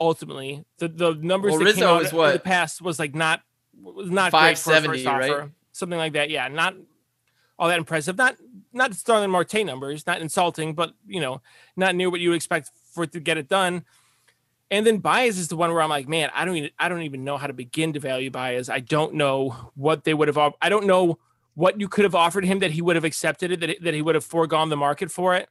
[0.00, 2.26] Ultimately, the the numbers well, that Rizzo came out is what?
[2.26, 3.42] in the past was like not
[3.82, 5.30] was not five seventy, right?
[5.30, 6.30] Offer, something like that.
[6.30, 6.76] Yeah, not
[7.58, 8.16] all that impressive.
[8.16, 8.36] Not
[8.72, 11.42] not Starling Marte numbers, not insulting, but you know,
[11.76, 13.84] not near what you would expect for it to get it done.
[14.70, 17.02] And then Baez is the one where I'm like, man, I don't even I don't
[17.02, 18.68] even know how to begin to value Baez.
[18.68, 20.54] I don't know what they would have.
[20.60, 21.18] I don't know
[21.58, 24.00] what you could have offered him that he would have accepted it, that, that he
[24.00, 25.48] would have foregone the market for it,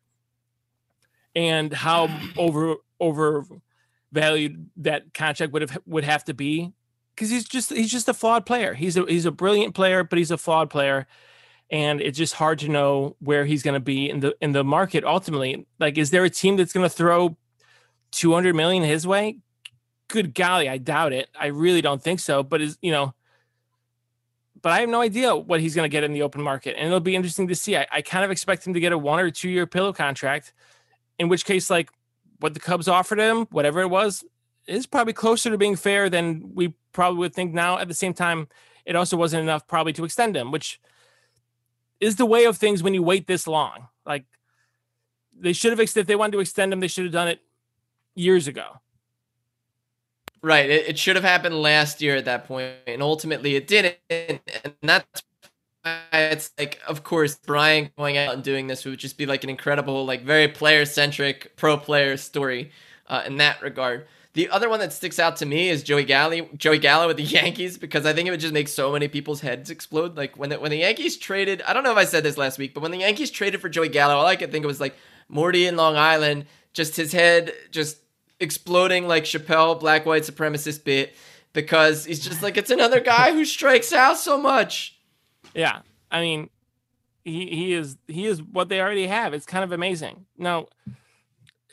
[1.35, 3.43] and how over over
[4.13, 6.71] valued that contract would have would have to be
[7.13, 8.73] because he's just he's just a flawed player.
[8.73, 11.07] He's a he's a brilliant player, but he's a flawed player,
[11.69, 14.63] and it's just hard to know where he's going to be in the in the
[14.63, 15.67] market ultimately.
[15.77, 17.35] Like, is there a team that's going to throw
[18.11, 19.39] two hundred million his way?
[20.07, 21.27] Good golly, I doubt it.
[21.37, 22.43] I really don't think so.
[22.43, 23.13] But is you know
[24.67, 26.75] but I have no idea what he's going to get in the open market.
[26.77, 27.77] And it'll be interesting to see.
[27.77, 30.51] I, I, kind of expect him to get a one or two year pillow contract,
[31.17, 31.89] in which case, like
[32.41, 34.25] what the Cubs offered him, whatever it was,
[34.67, 37.77] is probably closer to being fair than we probably would think now.
[37.77, 38.49] At the same time,
[38.85, 40.81] it also wasn't enough probably to extend him, which
[42.01, 43.87] is the way of things when you wait this long.
[44.05, 44.25] Like
[45.33, 47.39] they should have, if they wanted to extend him, they should have done it
[48.15, 48.81] years ago.
[50.41, 50.69] Right.
[50.69, 53.97] It, it should have happened last year at that point, and ultimately it didn't.
[54.09, 54.39] And
[54.81, 55.23] that's
[55.83, 59.43] why it's like, of course, Brian going out and doing this would just be like
[59.43, 62.71] an incredible, like very player centric, pro player story
[63.07, 64.07] uh, in that regard.
[64.33, 67.23] The other one that sticks out to me is Joey Gallo, Joey Gallo with the
[67.39, 70.15] Yankees because I think it would just make so many people's heads explode.
[70.15, 72.59] Like when the, when the Yankees traded, I don't know if I said this last
[72.59, 74.79] week, but when the Yankees traded for Joey Gallo, all I could think of was
[74.79, 74.95] like
[75.27, 77.97] Morty in Long Island, just his head just
[78.39, 81.15] exploding like Chappelle black white supremacist bit
[81.53, 84.99] because he's just like it's another guy who strikes out so much.
[85.53, 85.79] Yeah,
[86.11, 86.49] I mean,
[87.23, 89.33] he he is he is what they already have.
[89.33, 90.25] It's kind of amazing.
[90.37, 90.67] Now,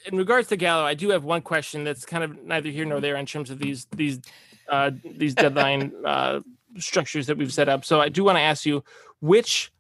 [0.07, 3.01] in regards to Gallo, I do have one question that's kind of neither here nor
[3.01, 4.21] there in terms of these these
[4.69, 6.41] uh, these deadline uh,
[6.79, 7.85] structures that we've set up.
[7.85, 8.83] So I do want to ask you
[9.21, 9.73] which,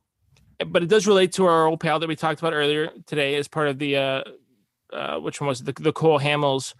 [0.66, 3.48] but it does relate to our old pal that we talked about earlier today as
[3.48, 4.24] part of the uh,
[4.94, 5.66] uh, which one was it?
[5.66, 6.74] the the Cole Hamels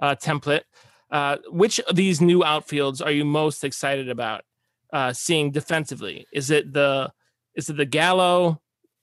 [0.00, 0.62] uh, template.
[1.10, 4.42] Uh, which of these new outfields are you most excited about
[4.92, 6.26] uh, seeing defensively?
[6.32, 7.12] Is it the
[7.54, 8.60] is it the Gallo,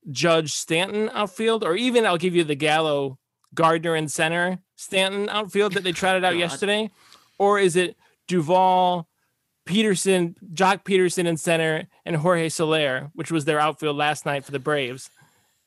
[0.09, 3.19] Judge, Stanton outfield, or even I'll give you the Gallo,
[3.53, 6.89] Gardner, and center Stanton outfield that they tried it out yesterday,
[7.37, 7.97] or is it
[8.27, 9.07] Duvall,
[9.67, 14.51] Pederson, Joc Pederson in center, and Jorge Soler, which was their outfield last night for
[14.51, 15.09] the Braves?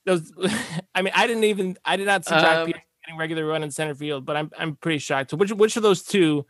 [0.06, 0.32] Those.
[0.94, 1.76] I mean, I didn't even.
[1.84, 4.50] I did not see Joc um, Pederson getting regular run in center field, but I'm
[4.58, 5.30] I'm pretty shocked.
[5.30, 6.46] So which which of those two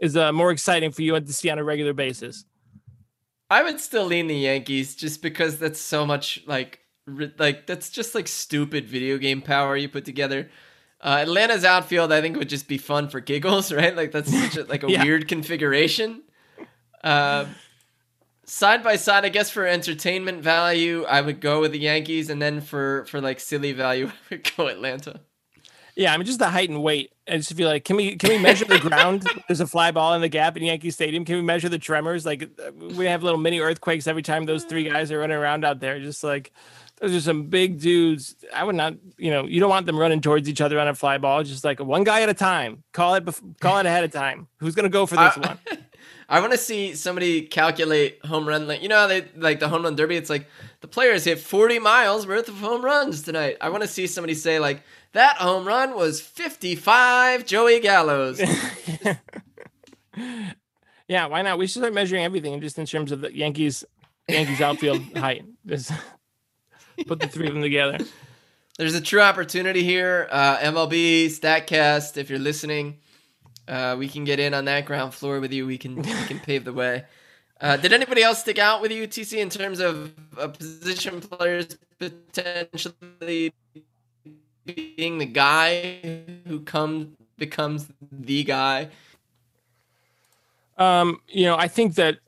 [0.00, 2.44] is uh, more exciting for you to see on a regular basis?
[3.50, 6.80] I would still lean the Yankees just because that's so much like
[7.38, 10.50] like that's just like stupid video game power you put together.
[11.00, 13.94] Uh, Atlanta's outfield, I think, would just be fun for giggles, right?
[13.94, 15.02] Like that's such a, like a Yeah.
[15.02, 16.22] weird configuration.
[17.02, 17.46] Uh,
[18.52, 22.40] side by side, I guess for entertainment value, I would go with the Yankees, and
[22.40, 25.20] then for for like silly value, I would go Atlanta.
[25.96, 27.12] Yeah, I mean just the height and weight.
[27.28, 29.26] I just feel like can we can we measure the ground?
[29.48, 31.24] There's a fly ball in the gap in Yankee Stadium.
[31.24, 32.24] Can we measure the tremors?
[32.26, 32.48] Like
[32.78, 35.98] we have little mini earthquakes every time those three guys are running around out there.
[36.00, 36.52] Just like
[36.96, 38.36] those are some big dudes.
[38.54, 40.94] I would not, you know, you don't want them running towards each other on a
[40.94, 41.42] fly ball.
[41.42, 42.84] Just like one guy at a time.
[42.92, 43.28] Call it
[43.60, 44.48] call it ahead of time.
[44.58, 45.58] Who's gonna go for this I- one?
[46.32, 48.66] I want to see somebody calculate home run.
[48.66, 50.16] Like you know, how they like the home run derby.
[50.16, 50.48] It's like
[50.80, 53.58] the players hit 40 miles worth of home runs tonight.
[53.60, 58.40] I want to see somebody say like that home run was 55 Joey Gallows.
[61.12, 61.58] Yeah, why not?
[61.58, 63.84] We should start measuring everything just in terms of the Yankees
[64.28, 65.44] Yankees outfield height.
[65.66, 65.92] Just
[67.06, 67.98] put the three of them together.
[68.78, 70.26] There's a true opportunity here.
[70.30, 72.98] Uh, MLB Statcast, if you're listening,
[73.72, 75.66] uh, we can get in on that ground floor with you.
[75.66, 77.04] We can we can pave the way.
[77.58, 81.78] Uh, did anybody else stick out with you, TC, in terms of uh, position players
[81.98, 83.54] potentially
[84.66, 88.90] being the guy who comes becomes the guy?
[90.76, 92.18] Um, you know, I think that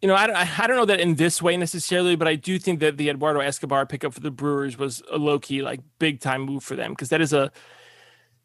[0.00, 2.58] you know, I don't, I don't know that in this way necessarily, but I do
[2.58, 6.20] think that the Eduardo Escobar pickup for the Brewers was a low key, like big
[6.20, 7.50] time move for them because that is a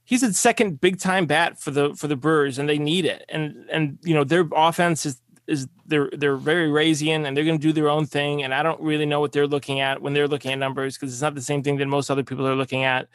[0.05, 3.25] he's a second big time bat for the for the Brewers and they need it.
[3.29, 7.59] And and you know their offense is is they're they're very Raisian and they're going
[7.59, 8.43] to do their own thing.
[8.43, 11.13] And I don't really know what they're looking at when they're looking at numbers because
[11.13, 13.07] it's not the same thing that most other people are looking at.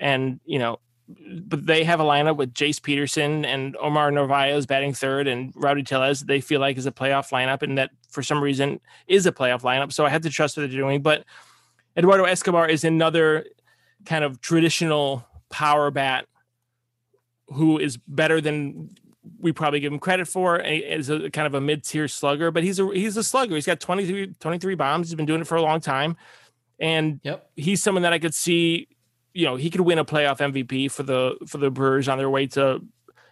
[0.00, 4.94] And you know, but they have a lineup with Jace Peterson and Omar Narvaez batting
[4.94, 6.20] third and Rowdy Tellez.
[6.20, 9.62] They feel like is a playoff lineup, and that for some reason is a playoff
[9.62, 9.92] lineup.
[9.92, 11.02] So I have to trust what they're doing.
[11.02, 11.24] But
[11.96, 13.46] Eduardo Escobar is another
[14.06, 16.26] kind of traditional power bat
[17.48, 18.90] who is better than
[19.38, 22.78] we probably give him credit for is a kind of a mid-tier slugger but he's
[22.78, 25.62] a he's a slugger he's got 23 23 bombs he's been doing it for a
[25.62, 26.16] long time
[26.80, 27.50] and Yep.
[27.56, 28.88] he's someone that I could see,
[29.32, 32.28] you know, he could win a playoff MVP for the for the Brewers on their
[32.28, 32.82] way to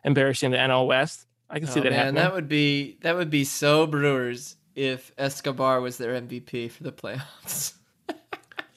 [0.05, 1.27] embarrassing the NL West.
[1.51, 2.23] I can see Oh, that man, happening.
[2.23, 6.93] that would be that would be so Brewers if Escobar was their MVP for the
[6.93, 7.75] playoffs.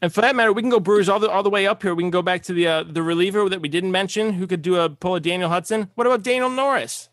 [0.02, 1.96] and for that matter, we can go Brewers all the all the way up here.
[1.96, 4.62] We can go back to the uh, the reliever that we didn't mention, who could
[4.62, 5.90] do a pull of Daniel Hudson.
[5.96, 7.10] What about Daniel Norris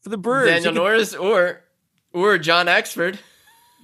[0.00, 0.48] for the Brewers?
[0.48, 1.62] Daniel could- Norris or
[2.12, 3.18] or John Axford.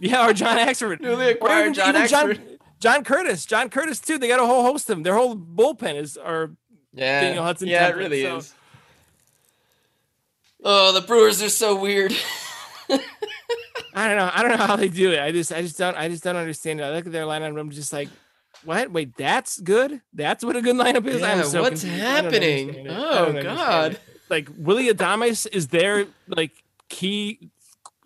[0.01, 2.59] yeah, or John Axford, Newly acquired even- John even Axford.
[2.79, 4.19] John Curtis, John Curtis too.
[4.19, 5.03] They got a whole host of them.
[5.03, 6.51] Their whole bullpen is are
[6.93, 8.53] Yeah, Daniel Hudson Yeah, it really so- is.
[10.65, 12.15] Oh, the Brewers are so weird.
[13.95, 14.31] I don't know.
[14.33, 15.21] I don't know how they do it.
[15.21, 16.85] I just, I just don't, I just don't understand it.
[16.85, 18.09] I look at their lineup and I'm just like,
[18.65, 18.91] what?
[18.91, 20.01] Wait, that's good.
[20.13, 21.21] That's what a good lineup is.
[21.21, 22.03] Yeah, so what's confused.
[22.03, 22.69] Happening?
[22.71, 22.93] understand it.
[22.93, 23.99] I Oh, God.
[24.29, 26.53] Like Willie Adames is their like
[26.89, 27.51] key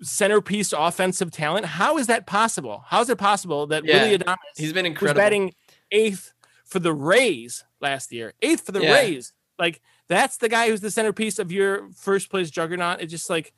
[0.03, 1.67] centerpiece offensive talent.
[1.67, 2.85] How is that possible?
[2.87, 5.19] How is it possible that Yeah, Willie Adames He's been was incredible.
[5.19, 5.55] batting
[5.91, 6.33] eighth
[6.65, 8.35] for the Rays last year?
[8.43, 8.95] Eighth for the Yeah.
[8.95, 9.33] Rays.
[9.59, 13.01] Like that's the guy who's the centerpiece of your first place juggernaut.
[13.01, 13.53] It's just like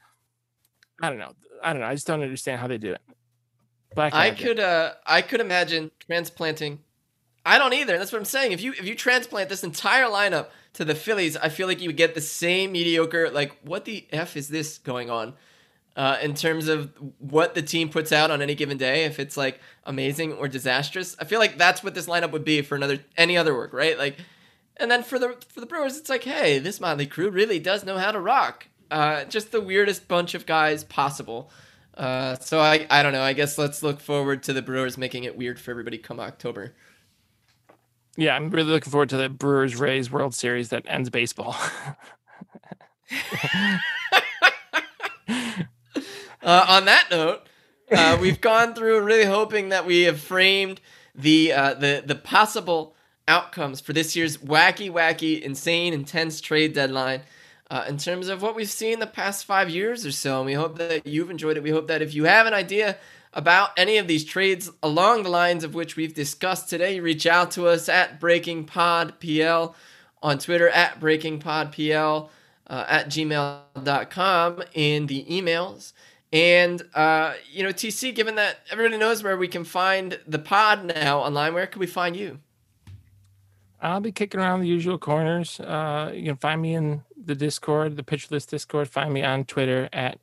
[1.03, 1.32] I don't know.
[1.62, 1.88] I don't know.
[1.88, 3.00] I just don't understand how they do it.
[3.94, 4.46] Black I magic.
[4.46, 6.78] could uh I could imagine transplanting.
[7.44, 7.98] I don't either.
[7.98, 8.53] That's what I'm saying.
[8.53, 11.88] If you if you transplant this entire lineup to the Phillies, I feel like you
[11.88, 13.30] would get the same mediocre.
[13.30, 15.34] Like, what the f is this going on?
[15.94, 19.36] Uh, in terms of what the team puts out on any given day, if it's
[19.36, 23.00] like amazing or disastrous, I feel like that's what this lineup would be for another
[23.18, 23.98] any other work, right?
[23.98, 24.16] Like,
[24.78, 27.84] and then for the for the Brewers, it's like, hey, this Motley crew really does
[27.84, 28.68] know how to rock.
[28.93, 31.51] Uh, just the weirdest bunch of guys possible.
[31.97, 33.22] Uh, so I I don't know.
[33.22, 36.74] I guess let's look forward to the Brewers making it weird for everybody come October.
[38.18, 41.57] Yeah, I'm really looking forward to the Brewers Rays World Series that ends baseball.
[46.43, 47.49] Uh, on that note,
[47.93, 50.80] uh, we've gone through really hoping that we have framed
[51.14, 52.97] the uh, the the possible
[53.28, 57.20] outcomes for this year's wacky, wacky, insane, intense trade deadline.
[57.72, 60.52] Uh, in terms of what we've seen the past five years or so, and we
[60.52, 61.62] hope that you've enjoyed it.
[61.62, 62.98] We hope that if you have an idea
[63.32, 67.50] about any of these trades along the lines of which we've discussed today, reach out
[67.52, 69.74] to us at Breaking Pod PL
[70.22, 72.30] on Twitter at Breaking Pod PL
[72.66, 75.94] uh, at gmail.com in the emails.
[76.30, 80.84] And, uh, you know, TC, given that everybody knows where we can find the pod
[80.84, 82.38] now online, where can we find you?
[83.82, 85.58] I'll be kicking around the usual corners.
[85.58, 88.88] Uh, you can find me in the Discord, the Pitch List Discord.
[88.88, 90.18] Find me on Twitter at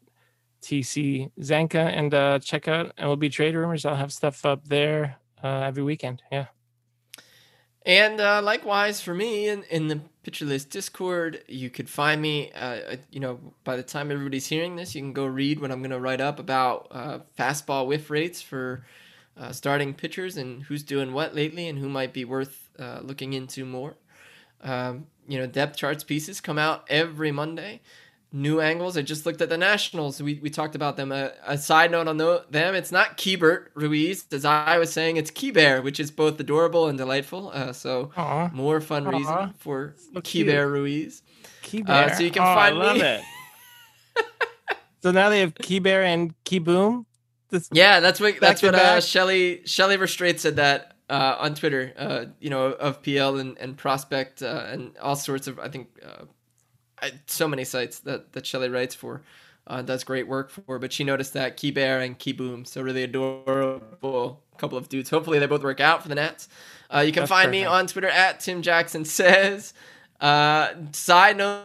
[0.62, 3.86] TC Zencka and uh, check out MLB Trade Rumors.
[3.86, 6.24] I'll have stuff up there uh, every weekend.
[6.32, 6.46] Yeah.
[7.86, 12.52] And uh, likewise for me in, in the Pitcher List Discord, you could find me.
[12.54, 15.80] Uh, you know, by the time everybody's hearing this, you can go read what I'm
[15.80, 18.86] going to write up about uh, fastball whiff rates for
[19.38, 23.34] uh, starting pitchers and who's doing what lately and who might be worth uh, looking
[23.34, 23.96] into more.
[24.62, 27.82] Um, you know, depth charts pieces come out every Monday
[28.32, 28.98] new angles.
[28.98, 30.22] I just looked at the Nationals.
[30.22, 31.12] We, we talked about them.
[31.12, 34.26] Uh, a side note on the, them, it's not Keibert Ruiz.
[34.32, 37.52] As I was saying, it's Keibert, which is both adorable and delightful.
[37.54, 38.52] Uh, so Aww.
[38.54, 39.18] more fun Aww.
[39.18, 41.24] reason for so Keibert Ruiz.
[41.64, 41.90] Keibert.
[41.90, 43.04] Uh, so you can find I love me.
[43.04, 43.22] it.
[45.04, 47.06] so now they have Keibert and Kieboom.
[47.50, 51.94] This yeah, that's what that's what uh, Shelly Shelly Restraint said that uh, on Twitter.
[51.98, 55.90] Uh, you know of PL and and prospect uh, and all sorts of I think
[56.06, 59.22] uh, so many sites that that Shelly writes for.
[59.68, 64.42] Uh, does great work for, but she noticed that Keibert and Kieboom, so really adorable
[64.60, 65.10] couple of dudes.
[65.10, 66.48] Hopefully, they both work out for the Nats.
[66.94, 67.62] Uh, you can That's find perfect.
[67.62, 69.74] me on Twitter at Tim Jackson Says.
[70.20, 71.64] Uh, side note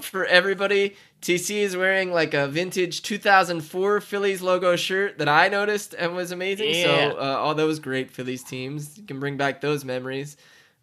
[0.00, 5.94] for everybody, TC is wearing like a vintage 2004 Phillies logo shirt that I noticed
[5.94, 6.74] and was amazing.
[6.74, 7.10] Yeah.
[7.10, 10.36] So uh, all those great Phillies teams, you can bring back those memories.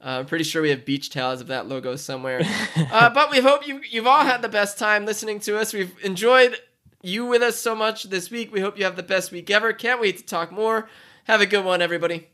[0.03, 2.41] Uh, I'm pretty sure we have beach towels of that logo somewhere.
[2.75, 5.73] uh, but we hope you, you've all had the best time listening to us.
[5.73, 6.57] We've enjoyed
[7.01, 8.51] you with us so much this week.
[8.51, 9.71] We hope you have the best week ever.
[9.71, 10.89] Can't wait to talk more.
[11.25, 12.27] Have a good one, everybody.